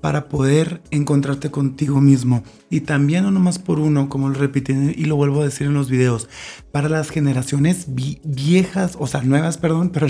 para 0.00 0.28
poder 0.28 0.82
encontrarte 0.90 1.50
contigo 1.50 2.00
mismo. 2.00 2.42
Y 2.70 2.80
también 2.80 3.24
no 3.24 3.30
nomás 3.30 3.58
por 3.58 3.78
uno, 3.78 4.08
como 4.08 4.28
lo 4.28 4.34
repetí 4.34 4.72
y 4.72 5.04
lo 5.04 5.16
vuelvo 5.16 5.42
a 5.42 5.44
decir 5.44 5.66
en 5.66 5.74
los 5.74 5.90
videos, 5.90 6.28
para 6.72 6.88
las 6.88 7.10
generaciones 7.10 7.86
viejas, 8.24 8.96
o 8.98 9.06
sea, 9.06 9.22
nuevas, 9.22 9.58
perdón, 9.58 9.90
pero 9.90 10.06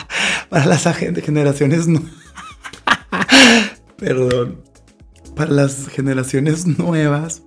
para 0.48 0.66
las 0.66 0.84
generaciones 0.96 1.86
perdón, 3.96 4.60
para 5.36 5.50
las 5.50 5.88
generaciones 5.88 6.66
nuevas 6.66 7.42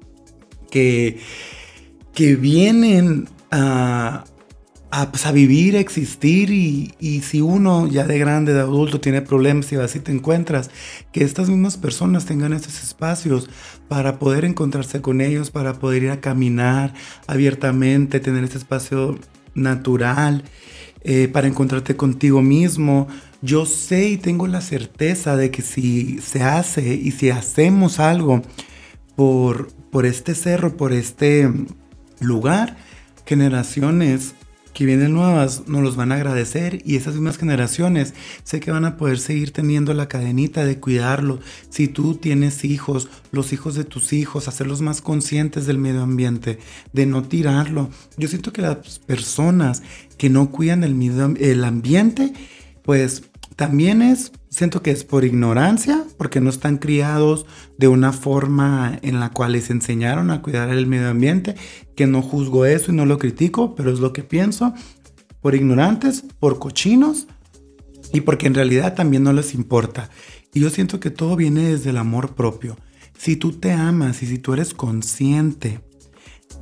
que, 0.70 1.20
que 2.14 2.36
vienen 2.36 3.28
a, 3.50 4.26
pues, 4.90 5.26
a, 5.26 5.32
vivir, 5.32 5.76
a 5.76 5.80
existir 5.80 6.50
y, 6.50 6.94
y, 7.00 7.22
si 7.22 7.42
uno 7.42 7.88
ya 7.88 8.06
de 8.06 8.18
grande, 8.20 8.54
de 8.54 8.62
adulto, 8.62 9.02
tiene 9.02 9.22
problemas 9.22 9.72
y 9.72 9.76
así 9.76 10.00
te 10.00 10.12
encuentras, 10.12 10.70
que 11.12 11.24
estas 11.24 11.50
mismas 11.50 11.78
personas 11.78 12.26
tengan 12.26 12.54
estos 12.54 12.82
espacios 12.84 13.50
para 13.88 14.18
poder 14.18 14.46
encontrarse 14.46 15.02
con 15.02 15.22
ellos, 15.22 15.52
para 15.52 15.74
poder 15.74 16.04
ir 16.04 16.12
a 16.12 16.22
caminar 16.22 16.94
abiertamente, 17.28 18.20
tener 18.20 18.44
este 18.44 18.58
espacio 18.58 19.20
natural, 19.56 20.44
eh, 21.02 21.28
para 21.28 21.48
encontrarte 21.48 21.96
contigo 21.96 22.42
mismo. 22.42 23.08
Yo 23.42 23.66
sé 23.66 24.10
y 24.10 24.18
tengo 24.18 24.48
la 24.48 24.62
certeza 24.62 25.36
de 25.36 25.52
que 25.52 25.62
si 25.62 26.20
se 26.20 26.44
hace 26.44 26.96
y 26.96 27.12
si 27.12 27.30
hacemos 27.30 28.00
algo 28.00 28.42
por, 29.16 29.68
por 29.92 30.06
este 30.06 30.34
cerro, 30.34 30.76
por 30.76 30.94
este 30.94 31.52
lugar, 32.20 32.78
generaciones 33.26 34.34
que 34.78 34.86
vienen 34.86 35.12
nuevas 35.12 35.64
nos 35.66 35.82
los 35.82 35.96
van 35.96 36.12
a 36.12 36.16
agradecer 36.18 36.84
y 36.86 36.98
esas 36.98 37.16
mismas 37.16 37.40
generaciones 37.40 38.14
sé 38.44 38.60
que 38.60 38.70
van 38.70 38.86
a 38.86 38.96
poder 38.96 39.18
seguir 39.18 39.50
teniendo 39.50 39.92
la 39.96 40.08
cadenita 40.08 40.66
de 40.66 40.80
cuidarlo. 40.80 41.40
Si 41.72 41.88
tú 41.88 42.14
tienes 42.14 42.64
hijos, 42.64 43.10
los 43.32 43.54
hijos 43.54 43.74
de 43.74 43.86
tus 43.86 44.14
hijos, 44.14 44.48
hacerlos 44.48 44.82
más 44.82 45.02
conscientes 45.02 45.66
del 45.66 45.80
medio 45.80 46.04
ambiente, 46.04 46.60
de 46.94 47.08
no 47.08 47.24
tirarlo. 47.24 47.90
Yo 48.18 48.28
siento 48.28 48.54
que 48.54 48.62
las 48.62 49.00
personas 49.00 49.82
que 50.20 50.30
no 50.30 50.52
cuidan 50.52 50.84
el, 50.84 50.94
medio, 50.94 51.34
el 51.40 51.64
ambiente, 51.64 52.34
pues 52.84 53.24
también 53.56 54.04
es, 54.04 54.32
siento 54.58 54.82
que 54.82 54.90
es 54.90 55.04
por 55.04 55.24
ignorancia, 55.24 56.04
porque 56.18 56.42
no 56.42 56.50
están 56.50 56.78
criados 56.78 57.46
de 57.78 57.88
una 57.88 58.12
forma 58.12 58.98
en 59.04 59.20
la 59.20 59.30
cual 59.30 59.52
les 59.52 59.70
enseñaron 59.70 60.32
a 60.32 60.42
cuidar 60.42 60.70
el 60.70 60.88
medio 60.88 61.10
ambiente, 61.10 61.56
que 61.96 62.08
no 62.08 62.24
juzgo 62.24 62.66
eso 62.66 62.92
y 62.92 62.96
no 62.96 63.06
lo 63.06 63.20
critico, 63.20 63.76
pero 63.76 63.92
es 63.92 64.00
lo 64.00 64.14
que 64.14 64.24
pienso, 64.24 64.74
por 65.42 65.54
ignorantes, 65.54 66.24
por 66.40 66.58
cochinos 66.58 67.28
y 68.12 68.22
porque 68.22 68.48
en 68.48 68.56
realidad 68.56 68.96
también 68.96 69.22
no 69.22 69.32
les 69.32 69.54
importa. 69.54 70.10
Y 70.56 70.62
yo 70.62 70.72
siento 70.72 71.00
que 71.00 71.12
todo 71.12 71.36
viene 71.36 71.70
desde 71.70 71.92
el 71.92 71.98
amor 71.98 72.34
propio. 72.34 72.78
Si 73.16 73.36
tú 73.36 73.52
te 73.52 73.74
amas 73.74 74.24
y 74.24 74.26
si 74.26 74.40
tú 74.40 74.54
eres 74.54 74.74
consciente 74.74 75.82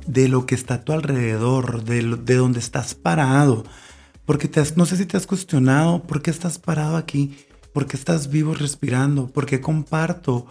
de 0.06 0.28
lo 0.28 0.44
que 0.44 0.54
está 0.54 0.74
a 0.74 0.84
tu 0.84 0.92
alrededor, 0.92 1.82
de, 1.82 2.02
de 2.02 2.34
donde 2.34 2.58
estás 2.58 2.94
parado, 2.94 3.64
porque 4.26 4.48
te 4.48 4.62
no 4.74 4.84
sé 4.84 4.98
si 4.98 5.06
te 5.06 5.16
has 5.16 5.26
cuestionado 5.26 6.02
por 6.02 6.20
qué 6.20 6.30
estás 6.30 6.58
parado 6.58 6.96
aquí, 6.96 7.36
por 7.76 7.86
qué 7.86 7.98
estás 7.98 8.30
vivo 8.30 8.54
respirando, 8.54 9.26
por 9.26 9.44
qué 9.44 9.60
comparto 9.60 10.46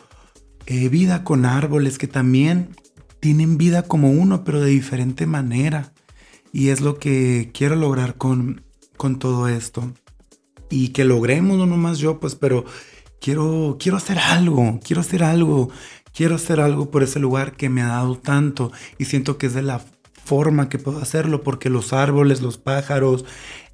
eh, 0.67 0.89
vida 0.89 1.23
con 1.23 1.47
árboles 1.47 1.97
que 1.97 2.05
también 2.05 2.75
tienen 3.19 3.57
vida 3.57 3.81
como 3.81 4.11
uno, 4.11 4.43
pero 4.43 4.61
de 4.61 4.69
diferente 4.69 5.25
manera. 5.25 5.91
Y 6.53 6.69
es 6.69 6.81
lo 6.81 6.99
que 6.99 7.49
quiero 7.51 7.77
lograr 7.77 8.17
con, 8.17 8.63
con 8.95 9.17
todo 9.17 9.47
esto. 9.47 9.91
Y 10.69 10.89
que 10.89 11.03
logremos, 11.03 11.57
no 11.57 11.65
nomás 11.65 11.97
yo, 11.97 12.19
pues, 12.19 12.35
pero 12.35 12.63
quiero, 13.19 13.77
quiero 13.79 13.97
hacer 13.97 14.19
algo, 14.19 14.79
quiero 14.83 15.01
hacer 15.01 15.23
algo, 15.23 15.71
quiero 16.13 16.35
hacer 16.35 16.59
algo 16.59 16.91
por 16.91 17.01
ese 17.01 17.17
lugar 17.17 17.57
que 17.57 17.69
me 17.69 17.81
ha 17.81 17.87
dado 17.87 18.19
tanto 18.19 18.71
y 18.99 19.05
siento 19.05 19.39
que 19.39 19.47
es 19.47 19.55
de 19.55 19.63
la 19.63 19.83
forma 20.25 20.67
que 20.67 20.79
puedo 20.79 20.99
hacerlo 20.99 21.43
porque 21.43 21.69
los 21.69 21.93
árboles, 21.93 22.41
los 22.41 22.57
pájaros, 22.57 23.23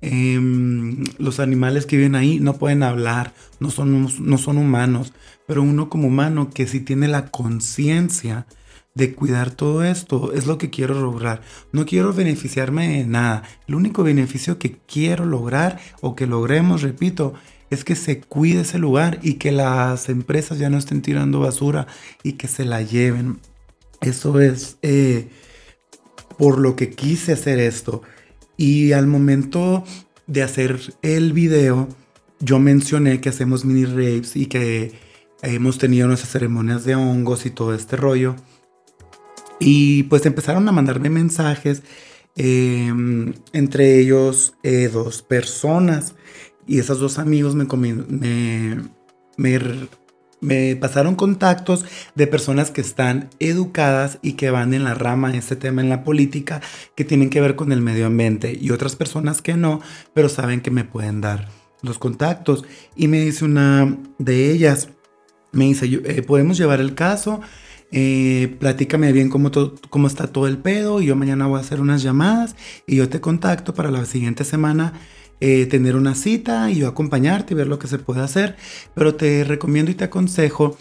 em, 0.02 1.04
los 1.18 1.40
animales 1.40 1.86
que 1.86 1.98
viven 1.98 2.16
ahí 2.16 2.40
no 2.40 2.58
pueden 2.58 2.84
hablar, 2.84 3.34
no 3.60 3.72
son, 3.72 4.08
no 4.20 4.38
son 4.38 4.58
humanos, 4.58 5.14
pero 5.48 5.64
uno 5.64 5.90
como 5.90 6.08
humano 6.08 6.50
que 6.54 6.68
si 6.68 6.82
tiene 6.82 7.08
la 7.08 7.32
conciencia 7.32 8.46
de 8.94 9.16
cuidar 9.16 9.52
todo 9.52 9.84
esto 9.84 10.34
es 10.34 10.46
lo 10.48 10.58
que 10.58 10.70
quiero 10.70 11.00
lograr. 11.00 11.42
No 11.72 11.86
quiero 11.86 12.14
beneficiarme 12.14 12.98
de 12.98 13.06
nada. 13.06 13.44
El 13.68 13.76
único 13.76 14.04
beneficio 14.04 14.60
que 14.60 14.78
quiero 14.86 15.26
lograr 15.26 15.80
o 16.02 16.16
que 16.16 16.28
logremos, 16.28 16.82
repito, 16.82 17.34
es 17.70 17.86
que 17.86 17.96
se 17.96 18.20
cuide 18.20 18.62
ese 18.62 18.80
lugar 18.80 19.20
y 19.22 19.36
que 19.36 19.52
las 19.52 20.10
empresas 20.10 20.60
ya 20.60 20.70
no 20.70 20.78
estén 20.78 21.02
tirando 21.02 21.40
basura 21.40 21.88
y 22.22 22.34
que 22.34 22.48
se 22.48 22.66
la 22.66 22.82
lleven. 22.82 23.40
Eso 24.02 24.42
es 24.42 24.78
eh, 24.82 25.30
por 26.42 26.58
lo 26.58 26.76
que 26.76 26.90
quise 26.90 27.34
hacer 27.34 27.60
esto. 27.60 28.02
Y 28.58 28.94
al 28.94 29.06
momento 29.06 29.84
de 30.26 30.42
hacer 30.42 30.80
el 31.04 31.34
video, 31.34 31.88
yo 32.40 32.58
mencioné 32.58 33.22
que 33.22 33.30
hacemos 33.30 33.64
mini 33.64 33.86
raves 33.86 34.36
y 34.36 34.48
que 34.48 34.92
hemos 35.44 35.78
tenido 35.78 36.08
nuestras 36.08 36.32
ceremonias 36.32 36.84
de 36.84 36.96
hongos 36.96 37.46
y 37.46 37.52
todo 37.52 37.76
este 37.76 37.96
rollo. 37.96 38.36
Y 39.60 40.02
pues 40.04 40.26
empezaron 40.26 40.68
a 40.68 40.72
mandarme 40.72 41.12
mensajes, 41.12 41.84
em, 42.36 43.36
entre 43.54 44.00
ellos 44.00 44.56
eh, 44.64 44.90
dos 44.92 45.22
personas. 45.22 46.16
Y 46.66 46.80
esos 46.80 47.00
dos 47.00 47.20
amigos 47.20 47.54
me, 47.54 47.66
me, 47.66 48.82
me 49.38 49.60
me 50.42 50.76
pasaron 50.76 51.16
contactos 51.16 51.86
de 52.16 52.28
personas 52.28 52.72
que 52.72 52.82
están 52.82 53.30
educadas 53.40 54.18
y 54.22 54.34
que 54.34 54.50
van 54.50 54.74
en 54.74 54.84
la 54.84 54.96
rama 54.96 55.32
de 55.32 55.38
este 55.38 55.56
tema 55.56 55.82
en 55.82 55.90
la 55.90 56.04
política 56.04 56.62
que 56.96 57.06
tienen 57.06 57.30
que 57.30 57.42
ver 57.42 57.56
con 57.56 57.72
el 57.72 57.82
medio 57.82 58.08
ambiente 58.08 58.58
y 58.60 58.72
otras 58.72 58.96
personas 58.96 59.42
que 59.42 59.56
no, 59.56 59.82
pero 60.14 60.30
saben 60.30 60.62
que 60.62 60.72
me 60.72 60.84
pueden 60.84 61.22
dar 61.22 61.48
los 61.84 62.00
contactos. 62.00 62.66
Y 62.96 63.08
me 63.08 63.22
dice 63.22 63.46
una 63.46 63.98
de 64.18 64.52
ellas, 64.52 64.90
me 65.52 65.66
dice, 65.66 65.86
eh, 65.86 66.24
podemos 66.24 66.58
llevar 66.58 66.80
el 66.82 66.96
caso, 66.96 67.42
eh, 67.92 68.56
platícame 68.60 69.12
bien 69.12 69.30
cómo, 69.30 69.52
cómo 69.90 70.08
está 70.08 70.28
todo 70.28 70.48
el 70.48 70.58
pedo 70.58 71.02
y 71.02 71.08
yo 71.08 71.16
mañana 71.16 71.48
voy 71.48 71.58
a 71.58 71.62
hacer 71.62 71.82
unas 71.82 72.02
llamadas 72.02 72.56
y 72.88 72.96
yo 72.96 73.10
te 73.10 73.20
contacto 73.20 73.74
para 73.74 73.92
la 73.92 74.06
siguiente 74.06 74.44
semana 74.44 74.94
eh, 75.42 75.66
tener 75.66 75.96
una 75.96 76.16
cita 76.16 76.70
y 76.72 76.76
yo 76.76 76.88
acompañarte 76.88 77.54
y 77.54 77.58
ver 77.58 77.68
lo 77.68 77.80
que 77.80 77.88
se 77.88 78.00
puede 78.00 78.22
hacer. 78.22 78.56
Pero 78.94 79.16
te 79.16 79.44
recomiendo 79.44 79.92
y 79.92 79.96
te 79.96 80.06
aconsejo 80.06 80.78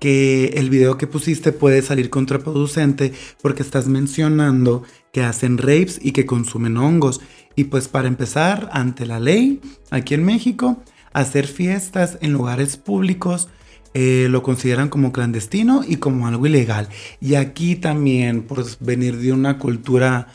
que 0.00 0.46
el 0.56 0.70
video 0.70 0.98
que 0.98 1.06
pusiste 1.06 1.52
puede 1.52 1.82
salir 1.82 2.10
contraproducente 2.10 3.12
porque 3.42 3.62
estás 3.62 3.86
mencionando 3.86 4.82
que 5.12 5.22
hacen 5.22 5.58
rapes 5.58 6.00
y 6.02 6.12
que 6.12 6.26
consumen 6.26 6.76
hongos. 6.76 7.20
Y 7.54 7.64
pues 7.64 7.88
para 7.88 8.08
empezar, 8.08 8.68
ante 8.72 9.06
la 9.06 9.20
ley, 9.20 9.60
aquí 9.90 10.14
en 10.14 10.24
México, 10.24 10.82
hacer 11.12 11.46
fiestas 11.46 12.18
en 12.20 12.32
lugares 12.32 12.76
públicos 12.76 13.48
eh, 13.92 14.28
lo 14.30 14.44
consideran 14.44 14.88
como 14.88 15.10
clandestino 15.10 15.82
y 15.86 15.96
como 15.96 16.28
algo 16.28 16.46
ilegal. 16.46 16.88
Y 17.20 17.34
aquí 17.34 17.74
también, 17.74 18.42
por 18.42 18.64
venir 18.78 19.16
de 19.18 19.32
una 19.32 19.58
cultura 19.58 20.28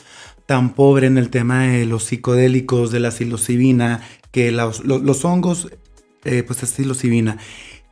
tan 0.46 0.74
pobre 0.74 1.06
en 1.08 1.18
el 1.18 1.28
tema 1.30 1.64
de 1.64 1.86
los 1.86 2.04
psicodélicos, 2.04 2.90
de 2.90 3.00
la 3.00 3.10
psilocibina, 3.10 4.02
que 4.30 4.52
los, 4.52 4.80
hongos, 5.24 5.68
eh, 6.24 6.42
pues 6.44 6.62
es 6.62 6.70
psilocibina, 6.70 7.38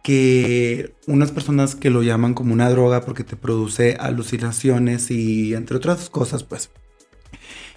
que 0.03 0.95
unas 1.07 1.33
personas 1.33 1.75
que 1.75 1.91
lo 1.91 2.03
llaman 2.03 2.35
como 2.35 2.53
una 2.53 2.71
droga 2.71 3.05
porque 3.05 3.25
te 3.25 3.37
produce 3.37 3.97
alucinaciones 3.99 5.11
y 5.11 5.55
entre 5.55 5.77
otras 5.77 6.11
cosas, 6.11 6.45
pues, 6.45 6.71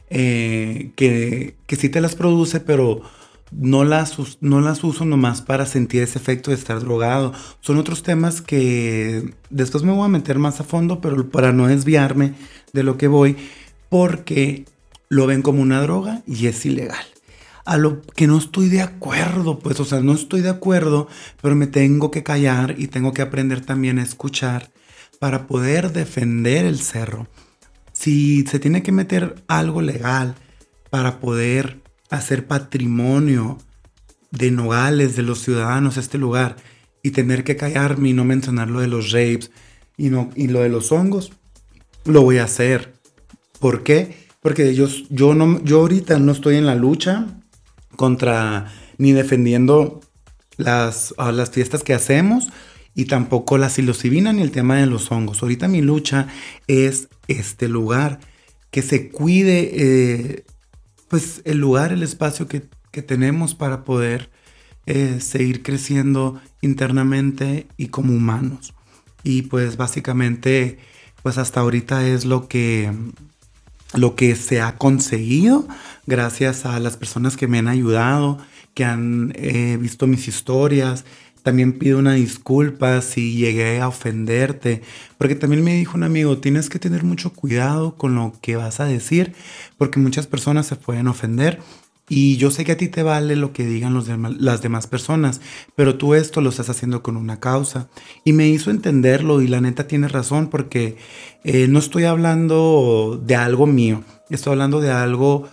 eh, 0.10 0.92
que, 0.96 1.56
que 1.66 1.76
sí 1.76 1.90
te 1.90 2.02
las 2.02 2.16
produce, 2.16 2.60
pero 2.60 3.02
no 3.52 3.84
las, 3.84 4.18
no 4.42 4.62
las 4.62 4.84
uso 4.84 5.06
nomás 5.06 5.42
para 5.42 5.66
sentir 5.66 6.04
ese 6.04 6.20
efecto 6.20 6.52
de 6.52 6.58
estar 6.58 6.80
drogado. 6.80 7.34
Son 7.62 7.78
otros 7.78 8.04
temas 8.04 8.42
que 8.42 9.34
después 9.50 9.84
me 9.84 9.94
voy 9.94 10.06
a 10.06 10.10
meter 10.10 10.38
más 10.40 10.60
a 10.60 10.64
fondo, 10.64 11.02
pero 11.02 11.30
para 11.30 11.54
no 11.54 11.68
desviarme 11.68 12.34
de 12.74 12.84
lo 12.84 12.98
que 12.98 13.08
voy, 13.08 13.38
porque 13.90 14.66
lo 15.10 15.28
ven 15.28 15.42
como 15.42 15.62
una 15.62 15.82
droga 15.82 16.22
y 16.28 16.48
es 16.48 16.66
ilegal. 16.66 17.06
A 17.66 17.78
lo 17.78 18.02
que 18.02 18.28
no 18.28 18.38
estoy 18.38 18.70
de 18.70 18.82
acuerdo, 18.82 19.60
pues, 19.60 19.80
o 19.80 19.86
sea, 19.86 20.00
no 20.00 20.14
estoy 20.14 20.42
de 20.42 20.50
acuerdo, 20.50 21.08
pero 21.42 21.56
me 21.56 21.68
tengo 21.68 22.12
que 22.12 22.24
callar 22.24 22.76
y 22.78 22.88
tengo 22.88 23.14
que 23.14 23.22
aprender 23.22 23.62
también 23.62 24.00
a 24.00 24.04
escuchar 24.04 24.70
para 25.20 25.48
poder 25.48 25.92
defender 25.92 26.66
el 26.66 26.80
cerro. 26.80 27.28
Si 27.92 28.46
se 28.48 28.60
tiene 28.60 28.84
que 28.84 28.92
meter 28.92 29.44
algo 29.48 29.82
legal 29.82 30.36
para 30.90 31.20
poder 31.20 31.82
hacer 32.10 32.48
patrimonio 32.48 33.58
de 34.32 34.52
Nogales, 34.52 35.16
de 35.16 35.24
los 35.24 35.42
ciudadanos, 35.42 35.98
este 35.98 36.18
lugar, 36.18 36.56
y 37.04 37.12
tener 37.12 37.44
que 37.44 37.56
callarme 37.56 38.10
y 38.10 38.14
no 38.14 38.26
mencionar 38.26 38.70
lo 38.70 38.82
de 38.82 38.88
los 38.88 39.12
rapes 39.12 39.52
y, 39.98 40.10
no, 40.10 40.30
y 40.36 40.48
lo 40.48 40.62
de 40.62 40.70
los 40.70 40.92
hongos, 40.92 41.32
lo 42.06 42.22
voy 42.22 42.38
a 42.38 42.44
hacer. 42.44 42.94
¿Por 43.60 43.84
qué? 43.84 44.28
Porque 44.42 44.74
yo, 44.76 44.88
yo, 45.10 45.34
no, 45.34 45.64
yo 45.64 45.80
ahorita 45.80 46.20
no 46.20 46.32
estoy 46.32 46.56
en 46.56 46.66
la 46.66 46.76
lucha 46.76 47.28
contra 47.96 48.72
ni 48.98 49.12
defendiendo 49.12 50.02
las, 50.58 51.14
las 51.18 51.52
fiestas 51.52 51.84
que 51.84 51.94
hacemos 51.94 52.50
y 52.96 53.06
tampoco 53.06 53.58
la 53.58 53.70
psilocibina 53.70 54.34
ni 54.34 54.42
el 54.42 54.52
tema 54.52 54.78
de 54.78 54.88
los 54.88 55.12
hongos. 55.12 55.44
Ahorita 55.44 55.68
mi 55.68 55.82
lucha 55.82 56.28
es 56.68 57.10
este 57.28 57.68
lugar, 57.68 58.20
que 58.72 58.82
se 58.82 59.10
cuide 59.10 59.70
eh, 59.74 60.46
pues 61.08 61.42
el 61.46 61.60
lugar, 61.60 61.92
el 61.92 62.04
espacio 62.04 62.48
que, 62.48 62.66
tenemos 63.06 63.54
para 63.54 63.84
poder 63.84 64.32
eh, 64.88 65.20
seguir 65.22 65.62
creciendo 65.62 66.42
internamente 66.62 67.68
y 67.78 67.90
como 67.90 68.12
humanos. 68.12 68.74
Y 69.22 69.44
pues 69.44 69.78
básicamente, 69.78 70.80
pues 71.22 71.38
hasta 71.38 71.60
ahorita 71.60 72.08
es 72.08 72.26
lo 72.26 72.48
que, 72.48 72.92
lo 73.98 74.16
que 74.16 74.36
se 74.36 74.62
ha 74.62 74.78
conseguido 74.78 75.68
gracias 76.06 76.66
a 76.66 76.80
las 76.80 76.98
personas 76.98 77.38
que 77.38 77.48
me 77.48 77.60
han 77.60 77.68
ayudado, 77.68 78.38
que 78.74 78.86
han 78.86 79.34
eh, 79.36 79.78
visto 79.80 80.08
mis 80.08 80.28
historias, 80.28 81.04
también 81.48 81.80
pido 81.80 81.98
una 81.98 82.14
disculpa 82.14 83.02
si 83.02 83.36
llegué 83.38 83.80
a 83.80 83.88
ofenderte, 83.88 84.82
porque 85.18 85.34
también 85.36 85.64
me 85.64 85.76
dijo 85.76 85.96
un 85.96 86.04
amigo, 86.04 86.40
tienes 86.40 86.70
que 86.70 86.78
tener 86.78 87.04
mucho 87.04 87.32
cuidado 87.32 87.96
con 87.96 88.16
lo 88.16 88.34
que 88.42 88.58
vas 88.58 88.82
a 88.82 88.86
decir, 88.86 89.34
porque 89.78 89.98
muchas 89.98 90.28
personas 90.28 90.68
se 90.68 90.76
pueden 90.76 91.08
ofender. 91.08 91.60
Y 92.10 92.38
yo 92.38 92.52
sé 92.52 92.64
que 92.64 92.72
a 92.72 92.78
ti 92.78 92.88
te 92.88 93.04
vale 93.04 93.36
lo 93.36 93.52
que 93.52 93.66
digan 93.66 93.94
las 94.40 94.62
demás 94.62 94.88
personas, 94.88 95.42
pero 95.76 95.98
tú 95.98 96.14
esto 96.14 96.40
lo 96.40 96.50
estás 96.50 96.70
haciendo 96.70 97.04
con 97.04 97.18
una 97.18 97.42
causa. 97.42 97.90
Y 98.24 98.32
me 98.32 98.48
hizo 98.48 98.72
entenderlo 98.72 99.42
y 99.42 99.48
la 99.48 99.60
neta 99.60 99.88
tiene 99.88 100.08
razón 100.08 100.48
porque 100.48 100.96
eh, 101.44 101.68
no 101.68 101.80
estoy 101.80 102.06
hablando 102.06 103.22
de 103.26 103.36
algo 103.36 103.68
mío, 103.68 104.04
estoy 104.30 104.54
hablando 104.54 104.80
de 104.80 104.92
algo 104.92 105.50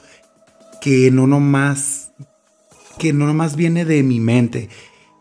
que 0.80 1.10
no 1.10 1.26
nomás, 1.26 2.12
que 2.98 3.12
no 3.12 3.26
nomás 3.26 3.56
viene 3.56 3.84
de 3.84 4.04
mi 4.04 4.20
mente, 4.20 4.68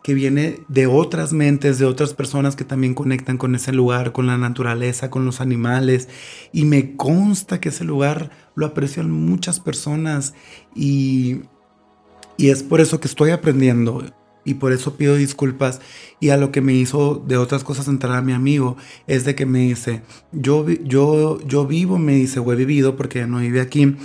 que 0.04 0.14
viene 0.14 0.60
de 0.68 0.86
otras 0.86 1.32
mentes, 1.32 1.80
de 1.80 1.86
otras 1.86 2.14
personas 2.14 2.58
que 2.58 2.66
también 2.66 2.94
conectan 2.94 3.38
con 3.38 3.56
ese 3.56 3.72
lugar, 3.72 4.12
con 4.12 4.28
la 4.28 4.38
naturaleza, 4.38 5.10
con 5.10 5.26
los 5.26 5.40
animales. 5.40 6.10
Y 6.52 6.66
me 6.66 6.98
consta 6.98 7.62
que 7.62 7.70
ese 7.70 7.86
lugar 7.86 8.30
lo 8.54 8.66
aprecian 8.66 9.10
muchas 9.10 9.62
personas 9.62 10.34
y, 10.76 11.44
y 12.38 12.50
es 12.50 12.64
por 12.64 12.82
eso 12.82 13.00
que 13.00 13.08
estoy 13.08 13.32
aprendiendo 13.32 14.04
y 14.44 14.56
por 14.56 14.74
eso 14.74 14.98
pido 14.98 15.16
disculpas. 15.16 15.80
Y 16.20 16.30
a 16.30 16.38
lo 16.38 16.52
que 16.52 16.60
me 16.60 16.74
hizo 16.74 17.24
de 17.26 17.38
otras 17.38 17.64
cosas 17.64 17.88
entrar 17.88 18.18
a 18.18 18.22
mi 18.22 18.34
amigo 18.34 18.76
es 19.08 19.24
de 19.24 19.36
que 19.36 19.46
me 19.46 19.60
dice, 19.60 20.02
yo, 20.34 20.70
yo, 20.70 21.40
yo 21.48 21.66
vivo, 21.66 21.98
me 21.98 22.16
dice, 22.16 22.42
o 22.42 22.52
he 22.52 22.58
vivido 22.58 22.98
porque 22.98 23.26
no 23.26 23.40
vive 23.40 23.62
aquí 23.62 23.96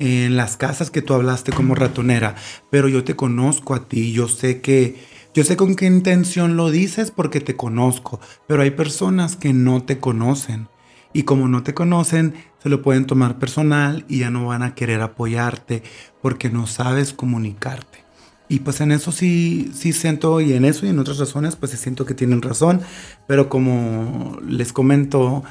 en 0.00 0.36
las 0.36 0.56
casas 0.56 0.90
que 0.90 1.00
tú 1.00 1.14
hablaste 1.14 1.52
como 1.52 1.76
ratonera, 1.76 2.34
pero 2.70 2.88
yo 2.88 3.04
te 3.04 3.14
conozco 3.14 3.74
a 3.74 3.88
ti, 3.88 4.12
yo 4.12 4.26
sé 4.26 4.60
que 4.60 5.13
yo 5.34 5.42
sé 5.42 5.56
con 5.56 5.74
qué 5.74 5.86
intención 5.86 6.56
lo 6.56 6.70
dices 6.70 7.10
porque 7.10 7.40
te 7.40 7.56
conozco, 7.56 8.20
pero 8.46 8.62
hay 8.62 8.70
personas 8.70 9.34
que 9.34 9.52
no 9.52 9.82
te 9.82 9.98
conocen. 9.98 10.68
Y 11.12 11.24
como 11.24 11.48
no 11.48 11.62
te 11.62 11.74
conocen, 11.74 12.34
se 12.62 12.68
lo 12.68 12.82
pueden 12.82 13.06
tomar 13.06 13.38
personal 13.38 14.04
y 14.08 14.20
ya 14.20 14.30
no 14.30 14.46
van 14.46 14.62
a 14.62 14.74
querer 14.74 15.00
apoyarte 15.00 15.82
porque 16.22 16.50
no 16.50 16.68
sabes 16.68 17.12
comunicarte. 17.12 18.04
Y 18.48 18.60
pues 18.60 18.80
en 18.80 18.92
eso 18.92 19.10
sí, 19.10 19.72
sí 19.74 19.92
siento, 19.92 20.40
y 20.40 20.52
en 20.52 20.64
eso 20.64 20.86
y 20.86 20.90
en 20.90 20.98
otras 20.98 21.18
razones, 21.18 21.56
pues 21.56 21.72
sí 21.72 21.78
siento 21.78 22.06
que 22.06 22.14
tienen 22.14 22.42
razón. 22.42 22.82
Pero 23.26 23.48
como 23.48 24.38
les 24.46 24.72
comento, 24.72 25.42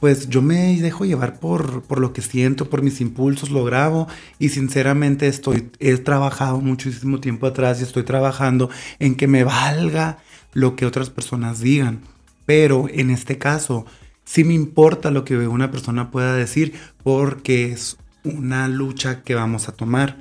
pues 0.00 0.30
yo 0.30 0.40
me 0.40 0.80
dejo 0.80 1.04
llevar 1.04 1.38
por, 1.38 1.82
por 1.82 2.00
lo 2.00 2.12
que 2.12 2.22
siento, 2.22 2.70
por 2.70 2.82
mis 2.82 3.00
impulsos, 3.02 3.50
lo 3.50 3.64
grabo 3.64 4.08
y 4.38 4.48
sinceramente 4.48 5.28
estoy, 5.28 5.70
he 5.78 5.96
trabajado 5.98 6.60
muchísimo 6.60 7.20
tiempo 7.20 7.46
atrás 7.46 7.80
y 7.80 7.84
estoy 7.84 8.02
trabajando 8.02 8.70
en 8.98 9.14
que 9.14 9.28
me 9.28 9.44
valga 9.44 10.18
lo 10.54 10.74
que 10.74 10.86
otras 10.86 11.10
personas 11.10 11.60
digan. 11.60 12.00
Pero 12.46 12.86
en 12.90 13.10
este 13.10 13.38
caso, 13.38 13.84
sí 14.24 14.42
me 14.42 14.54
importa 14.54 15.10
lo 15.10 15.24
que 15.24 15.36
una 15.36 15.70
persona 15.70 16.10
pueda 16.10 16.34
decir 16.34 16.72
porque 17.02 17.70
es 17.70 17.98
una 18.24 18.68
lucha 18.68 19.22
que 19.22 19.34
vamos 19.34 19.68
a 19.68 19.72
tomar. 19.72 20.16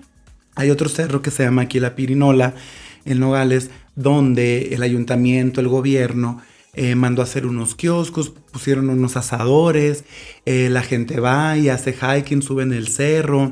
Hay 0.55 0.69
otro 0.71 0.89
cerro 0.89 1.21
que 1.21 1.31
se 1.31 1.43
llama 1.43 1.63
aquí 1.63 1.79
la 1.79 1.95
Pirinola, 1.95 2.53
en 3.05 3.19
Nogales, 3.19 3.71
donde 3.95 4.73
el 4.75 4.83
ayuntamiento, 4.83 5.61
el 5.61 5.69
gobierno, 5.69 6.41
eh, 6.81 6.95
mandó 6.95 7.21
a 7.21 7.25
hacer 7.25 7.45
unos 7.45 7.75
kioscos, 7.75 8.29
pusieron 8.29 8.89
unos 8.89 9.17
asadores, 9.17 10.05
eh, 10.45 10.69
la 10.71 10.81
gente 10.81 11.19
va 11.19 11.57
y 11.57 11.67
hace 11.67 11.91
hiking, 11.91 12.41
sube 12.41 12.63
en 12.63 12.71
el 12.71 12.87
cerro 12.87 13.51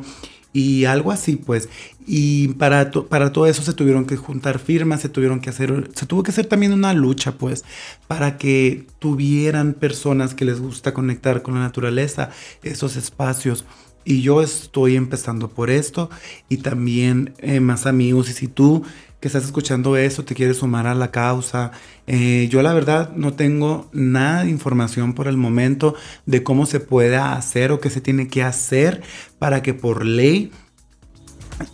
y 0.53 0.85
algo 0.85 1.11
así 1.11 1.35
pues. 1.35 1.67
Y 2.05 2.47
para, 2.53 2.89
para 2.89 3.33
todo 3.33 3.45
eso 3.47 3.63
se 3.63 3.73
tuvieron 3.73 4.05
que 4.05 4.15
juntar 4.15 4.59
firmas, 4.59 5.01
se 5.01 5.09
tuvieron 5.09 5.41
que 5.41 5.49
hacer, 5.49 5.89
se 5.93 6.05
tuvo 6.05 6.23
que 6.23 6.31
hacer 6.31 6.45
también 6.45 6.71
una 6.71 6.93
lucha 6.93 7.33
pues 7.33 7.65
para 8.07 8.37
que 8.37 8.85
tuvieran 8.99 9.73
personas 9.73 10.33
que 10.33 10.45
les 10.45 10.61
gusta 10.61 10.93
conectar 10.93 11.41
con 11.41 11.55
la 11.55 11.59
naturaleza 11.59 12.29
esos 12.63 12.95
espacios. 12.95 13.65
Y 14.05 14.21
yo 14.21 14.41
estoy 14.41 14.95
empezando 14.95 15.49
por 15.49 15.69
esto 15.69 16.09
y 16.47 16.59
también 16.59 17.33
eh, 17.39 17.59
más 17.59 17.85
amigos. 17.85 18.29
Y 18.29 18.33
si 18.33 18.47
tú 18.47 18.83
que 19.19 19.27
estás 19.27 19.45
escuchando 19.45 19.97
eso, 19.97 20.23
te 20.23 20.35
quieres 20.35 20.57
sumar 20.57 20.85
a 20.87 20.95
la 20.95 21.11
causa. 21.11 21.71
Eh, 22.05 22.47
yo 22.51 22.61
la 22.61 22.73
verdad 22.73 23.11
no 23.15 23.33
tengo 23.33 23.89
nada 23.91 24.43
de 24.43 24.51
información 24.51 25.13
por 25.13 25.27
el 25.27 25.37
momento 25.37 25.95
de 26.25 26.43
cómo 26.43 26.65
se 26.65 26.79
puede 26.79 27.17
hacer 27.17 27.71
o 27.71 27.79
qué 27.79 27.89
se 27.89 28.01
tiene 28.01 28.27
que 28.27 28.43
hacer 28.43 29.01
para 29.39 29.63
que 29.63 29.73
por 29.73 30.05
ley 30.05 30.51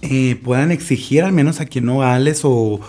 eh, 0.01 0.39
puedan 0.41 0.71
exigir, 0.71 1.23
al 1.23 1.33
menos 1.33 1.59
aquí 1.59 1.79
en 1.79 1.85
Nogales 1.85 2.41
o, 2.43 2.79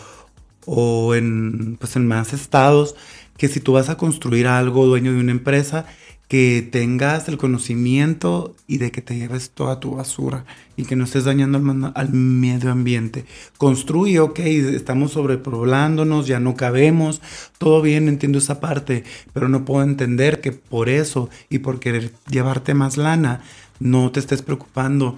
o 0.66 1.14
en, 1.14 1.76
pues 1.76 1.96
en 1.96 2.06
más 2.06 2.32
estados, 2.32 2.94
que 3.36 3.48
si 3.48 3.58
tú 3.60 3.72
vas 3.72 3.88
a 3.88 3.96
construir 3.96 4.46
algo, 4.46 4.86
dueño 4.86 5.12
de 5.12 5.18
una 5.18 5.32
empresa, 5.32 5.86
que 6.28 6.66
tengas 6.70 7.28
el 7.28 7.36
conocimiento 7.36 8.56
y 8.66 8.78
de 8.78 8.90
que 8.90 9.02
te 9.02 9.16
lleves 9.16 9.50
toda 9.50 9.78
tu 9.78 9.92
basura 9.92 10.44
y 10.76 10.84
que 10.84 10.96
no 10.96 11.04
estés 11.04 11.24
dañando 11.24 11.92
al, 11.94 12.12
medio 12.12 12.72
ambiente. 12.72 13.26
Construye, 13.58 14.20
ok, 14.20 14.38
estamos 14.40 15.12
sobrepoblándonos, 15.12 16.26
ya 16.26 16.40
no 16.40 16.54
cabemos, 16.54 17.20
todo 17.58 17.82
bien, 17.82 18.08
entiendo 18.08 18.38
esa 18.38 18.60
parte, 18.60 19.04
pero 19.32 19.48
no 19.48 19.64
puedo 19.64 19.84
entender 19.84 20.40
que 20.40 20.52
por 20.52 20.88
eso 20.88 21.28
y 21.50 21.58
por 21.58 21.78
querer 21.78 22.12
llevarte 22.30 22.74
más 22.74 22.96
lana, 22.96 23.42
no 23.78 24.10
te 24.10 24.20
estés 24.20 24.42
preocupando 24.42 25.16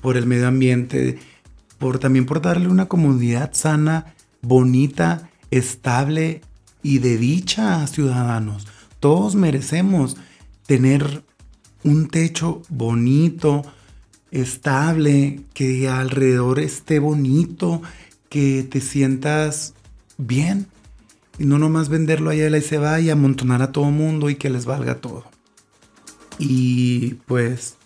por 0.00 0.16
el 0.16 0.26
medio 0.26 0.46
ambiente, 0.46 1.18
por 1.78 1.98
también 1.98 2.24
por 2.24 2.40
darle 2.40 2.68
una 2.68 2.86
comunidad 2.86 3.50
sana, 3.52 4.14
bonita, 4.42 5.28
estable 5.50 6.40
y 6.82 6.98
de 6.98 7.16
dicha 7.16 7.82
a 7.82 7.86
ciudadanos. 7.88 8.66
Todos 9.00 9.34
merecemos 9.34 10.16
tener 10.66 11.22
un 11.84 12.08
techo 12.08 12.62
bonito, 12.68 13.64
estable, 14.30 15.40
que 15.54 15.88
alrededor 15.88 16.58
esté 16.58 16.98
bonito, 16.98 17.82
que 18.28 18.62
te 18.62 18.80
sientas 18.80 19.74
bien. 20.18 20.66
Y 21.38 21.44
no 21.44 21.58
nomás 21.58 21.88
venderlo 21.88 22.30
allá 22.30 22.56
y 22.56 22.62
se 22.62 22.78
va 22.78 23.00
y 23.00 23.10
amontonar 23.10 23.62
a 23.62 23.72
todo 23.72 23.90
mundo 23.90 24.30
y 24.30 24.36
que 24.36 24.50
les 24.50 24.64
valga 24.64 24.96
todo. 24.96 25.24
Y 26.38 27.14
pues 27.26 27.76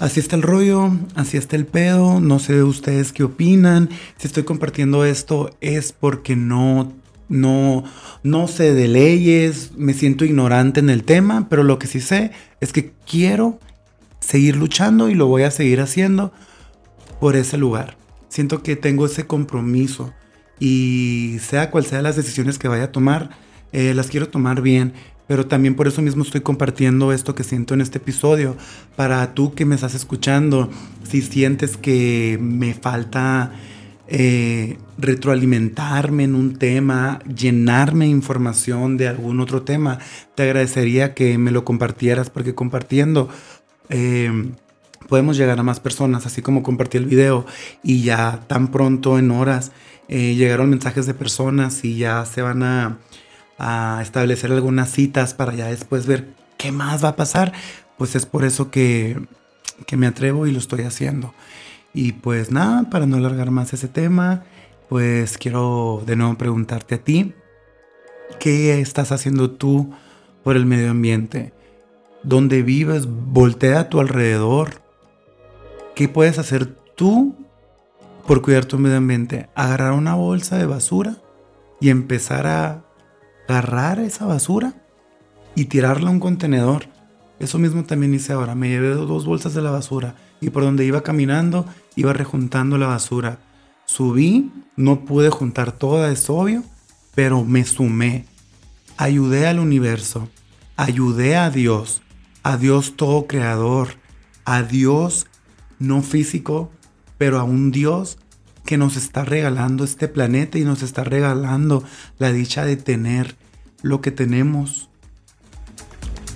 Así 0.00 0.18
está 0.18 0.34
el 0.34 0.42
rollo, 0.42 0.90
así 1.14 1.36
está 1.36 1.54
el 1.54 1.66
pedo, 1.66 2.20
no 2.20 2.40
sé 2.40 2.64
ustedes 2.64 3.12
qué 3.12 3.22
opinan. 3.22 3.90
Si 4.16 4.26
estoy 4.26 4.42
compartiendo 4.42 5.04
esto 5.04 5.56
es 5.60 5.92
porque 5.92 6.34
no 6.34 6.92
no 7.28 7.84
no 8.22 8.48
sé 8.48 8.72
de 8.72 8.88
leyes, 8.88 9.72
me 9.76 9.94
siento 9.94 10.24
ignorante 10.24 10.80
en 10.80 10.90
el 10.90 11.04
tema, 11.04 11.48
pero 11.48 11.62
lo 11.62 11.78
que 11.78 11.86
sí 11.86 12.00
sé 12.00 12.32
es 12.60 12.72
que 12.72 12.92
quiero 13.06 13.58
seguir 14.20 14.56
luchando 14.56 15.08
y 15.08 15.14
lo 15.14 15.26
voy 15.26 15.42
a 15.42 15.50
seguir 15.50 15.80
haciendo 15.80 16.32
por 17.20 17.36
ese 17.36 17.58
lugar. 17.58 17.96
Siento 18.28 18.62
que 18.62 18.76
tengo 18.76 19.06
ese 19.06 19.26
compromiso 19.26 20.12
y 20.58 21.36
sea 21.40 21.70
cual 21.70 21.84
sea 21.84 22.02
las 22.02 22.16
decisiones 22.16 22.58
que 22.58 22.68
vaya 22.68 22.84
a 22.84 22.92
tomar, 22.92 23.30
eh, 23.72 23.92
las 23.94 24.08
quiero 24.08 24.28
tomar 24.28 24.62
bien 24.62 24.94
pero 25.26 25.46
también 25.46 25.74
por 25.74 25.88
eso 25.88 26.02
mismo 26.02 26.22
estoy 26.22 26.42
compartiendo 26.42 27.12
esto 27.12 27.34
que 27.34 27.44
siento 27.44 27.74
en 27.74 27.80
este 27.80 27.98
episodio. 27.98 28.56
Para 28.96 29.34
tú 29.34 29.54
que 29.54 29.64
me 29.64 29.74
estás 29.74 29.94
escuchando, 29.94 30.70
si 31.08 31.22
sientes 31.22 31.76
que 31.76 32.38
me 32.40 32.74
falta 32.74 33.52
eh, 34.08 34.78
retroalimentarme 34.98 36.24
en 36.24 36.34
un 36.34 36.56
tema, 36.58 37.20
llenarme 37.20 38.06
información 38.06 38.96
de 38.96 39.08
algún 39.08 39.40
otro 39.40 39.62
tema, 39.62 39.98
te 40.34 40.44
agradecería 40.44 41.14
que 41.14 41.38
me 41.38 41.50
lo 41.50 41.64
compartieras 41.64 42.30
porque 42.30 42.54
compartiendo... 42.54 43.28
Eh, 43.90 44.52
podemos 45.06 45.36
llegar 45.36 45.60
a 45.60 45.62
más 45.62 45.80
personas, 45.80 46.24
así 46.24 46.40
como 46.40 46.62
compartí 46.62 46.96
el 46.96 47.04
video 47.04 47.44
y 47.82 48.02
ya 48.04 48.40
tan 48.46 48.68
pronto 48.68 49.18
en 49.18 49.30
horas 49.30 49.70
eh, 50.08 50.34
llegaron 50.34 50.70
mensajes 50.70 51.04
de 51.04 51.12
personas 51.12 51.84
y 51.84 51.98
ya 51.98 52.24
se 52.24 52.40
van 52.40 52.62
a 52.62 52.98
a 53.58 54.00
establecer 54.02 54.52
algunas 54.52 54.90
citas 54.90 55.34
para 55.34 55.54
ya 55.54 55.66
después 55.66 56.06
ver 56.06 56.28
qué 56.56 56.72
más 56.72 57.04
va 57.04 57.10
a 57.10 57.16
pasar, 57.16 57.52
pues 57.96 58.16
es 58.16 58.26
por 58.26 58.44
eso 58.44 58.70
que, 58.70 59.20
que 59.86 59.96
me 59.96 60.06
atrevo 60.06 60.46
y 60.46 60.52
lo 60.52 60.58
estoy 60.58 60.82
haciendo. 60.82 61.34
Y 61.94 62.12
pues 62.12 62.50
nada, 62.50 62.90
para 62.90 63.06
no 63.06 63.16
alargar 63.16 63.52
más 63.52 63.72
ese 63.72 63.86
tema, 63.86 64.42
pues 64.88 65.38
quiero 65.38 66.02
de 66.04 66.16
nuevo 66.16 66.36
preguntarte 66.36 66.96
a 66.96 66.98
ti, 66.98 67.34
¿qué 68.40 68.80
estás 68.80 69.12
haciendo 69.12 69.52
tú 69.52 69.92
por 70.42 70.56
el 70.56 70.66
medio 70.66 70.90
ambiente? 70.90 71.52
¿Dónde 72.24 72.62
vives? 72.62 73.06
Voltea 73.06 73.80
a 73.80 73.88
tu 73.88 74.00
alrededor. 74.00 74.82
¿Qué 75.94 76.08
puedes 76.08 76.38
hacer 76.38 76.66
tú 76.66 77.36
por 78.26 78.42
cuidar 78.42 78.64
tu 78.64 78.76
medio 78.78 78.96
ambiente? 78.96 79.48
Agarrar 79.54 79.92
una 79.92 80.16
bolsa 80.16 80.58
de 80.58 80.66
basura 80.66 81.18
y 81.80 81.90
empezar 81.90 82.48
a 82.48 82.84
agarrar 83.46 84.00
esa 84.00 84.26
basura 84.26 84.74
y 85.54 85.66
tirarla 85.66 86.08
a 86.08 86.12
un 86.12 86.20
contenedor. 86.20 86.86
Eso 87.44 87.58
mismo 87.58 87.84
también 87.84 88.14
hice 88.14 88.32
ahora. 88.32 88.54
Me 88.54 88.70
llevé 88.70 88.88
dos 88.88 89.26
bolsas 89.26 89.52
de 89.52 89.60
la 89.60 89.70
basura 89.70 90.14
y 90.40 90.48
por 90.48 90.62
donde 90.62 90.86
iba 90.86 91.02
caminando 91.02 91.66
iba 91.94 92.14
rejuntando 92.14 92.78
la 92.78 92.86
basura. 92.86 93.38
Subí, 93.84 94.50
no 94.76 95.04
pude 95.04 95.28
juntar 95.28 95.72
toda, 95.72 96.10
es 96.10 96.30
obvio, 96.30 96.64
pero 97.14 97.44
me 97.44 97.64
sumé. 97.64 98.24
Ayudé 98.96 99.46
al 99.46 99.58
universo, 99.58 100.30
ayudé 100.76 101.36
a 101.36 101.50
Dios, 101.50 102.00
a 102.42 102.56
Dios 102.56 102.94
todo 102.96 103.26
creador, 103.26 103.88
a 104.46 104.62
Dios 104.62 105.26
no 105.78 106.00
físico, 106.00 106.70
pero 107.18 107.38
a 107.38 107.44
un 107.44 107.72
Dios 107.72 108.16
que 108.64 108.78
nos 108.78 108.96
está 108.96 109.22
regalando 109.26 109.84
este 109.84 110.08
planeta 110.08 110.58
y 110.58 110.64
nos 110.64 110.82
está 110.82 111.04
regalando 111.04 111.84
la 112.18 112.32
dicha 112.32 112.64
de 112.64 112.78
tener 112.78 113.36
lo 113.82 114.00
que 114.00 114.12
tenemos 114.12 114.88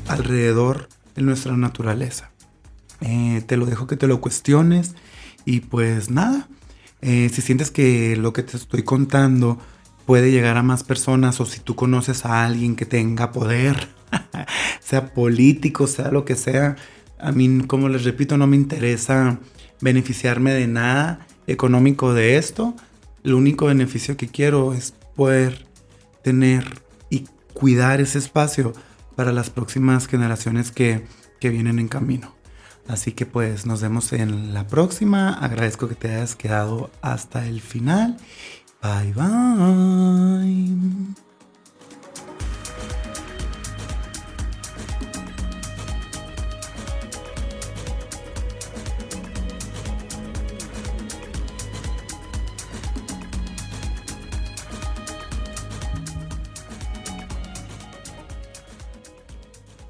alrededor 0.06 0.90
nuestra 1.26 1.56
naturaleza. 1.56 2.30
Eh, 3.00 3.42
te 3.46 3.56
lo 3.56 3.66
dejo 3.66 3.86
que 3.86 3.96
te 3.96 4.06
lo 4.06 4.20
cuestiones 4.20 4.94
y 5.44 5.60
pues 5.60 6.10
nada, 6.10 6.48
eh, 7.00 7.30
si 7.32 7.42
sientes 7.42 7.70
que 7.70 8.16
lo 8.16 8.32
que 8.32 8.42
te 8.42 8.56
estoy 8.56 8.82
contando 8.82 9.58
puede 10.04 10.32
llegar 10.32 10.56
a 10.56 10.62
más 10.62 10.84
personas 10.84 11.40
o 11.40 11.46
si 11.46 11.60
tú 11.60 11.76
conoces 11.76 12.24
a 12.24 12.44
alguien 12.44 12.74
que 12.76 12.86
tenga 12.86 13.30
poder, 13.30 13.88
sea 14.80 15.12
político, 15.12 15.86
sea 15.86 16.10
lo 16.10 16.24
que 16.24 16.34
sea, 16.34 16.76
a 17.20 17.32
mí 17.32 17.62
como 17.66 17.88
les 17.88 18.04
repito 18.04 18.36
no 18.36 18.46
me 18.46 18.56
interesa 18.56 19.38
beneficiarme 19.80 20.52
de 20.52 20.66
nada 20.66 21.26
económico 21.46 22.14
de 22.14 22.36
esto. 22.36 22.74
El 23.24 23.34
único 23.34 23.66
beneficio 23.66 24.16
que 24.16 24.28
quiero 24.28 24.72
es 24.72 24.92
poder 25.14 25.66
tener 26.22 26.82
y 27.10 27.26
cuidar 27.52 28.00
ese 28.00 28.18
espacio 28.18 28.72
para 29.18 29.32
las 29.32 29.50
próximas 29.50 30.06
generaciones 30.06 30.70
que, 30.70 31.04
que 31.40 31.48
vienen 31.48 31.80
en 31.80 31.88
camino. 31.88 32.36
Así 32.86 33.10
que 33.10 33.26
pues 33.26 33.66
nos 33.66 33.82
vemos 33.82 34.12
en 34.12 34.54
la 34.54 34.68
próxima. 34.68 35.34
Agradezco 35.34 35.88
que 35.88 35.96
te 35.96 36.14
hayas 36.14 36.36
quedado 36.36 36.88
hasta 37.02 37.44
el 37.44 37.60
final. 37.60 38.16
Bye 38.80 39.12
bye. 39.14 41.27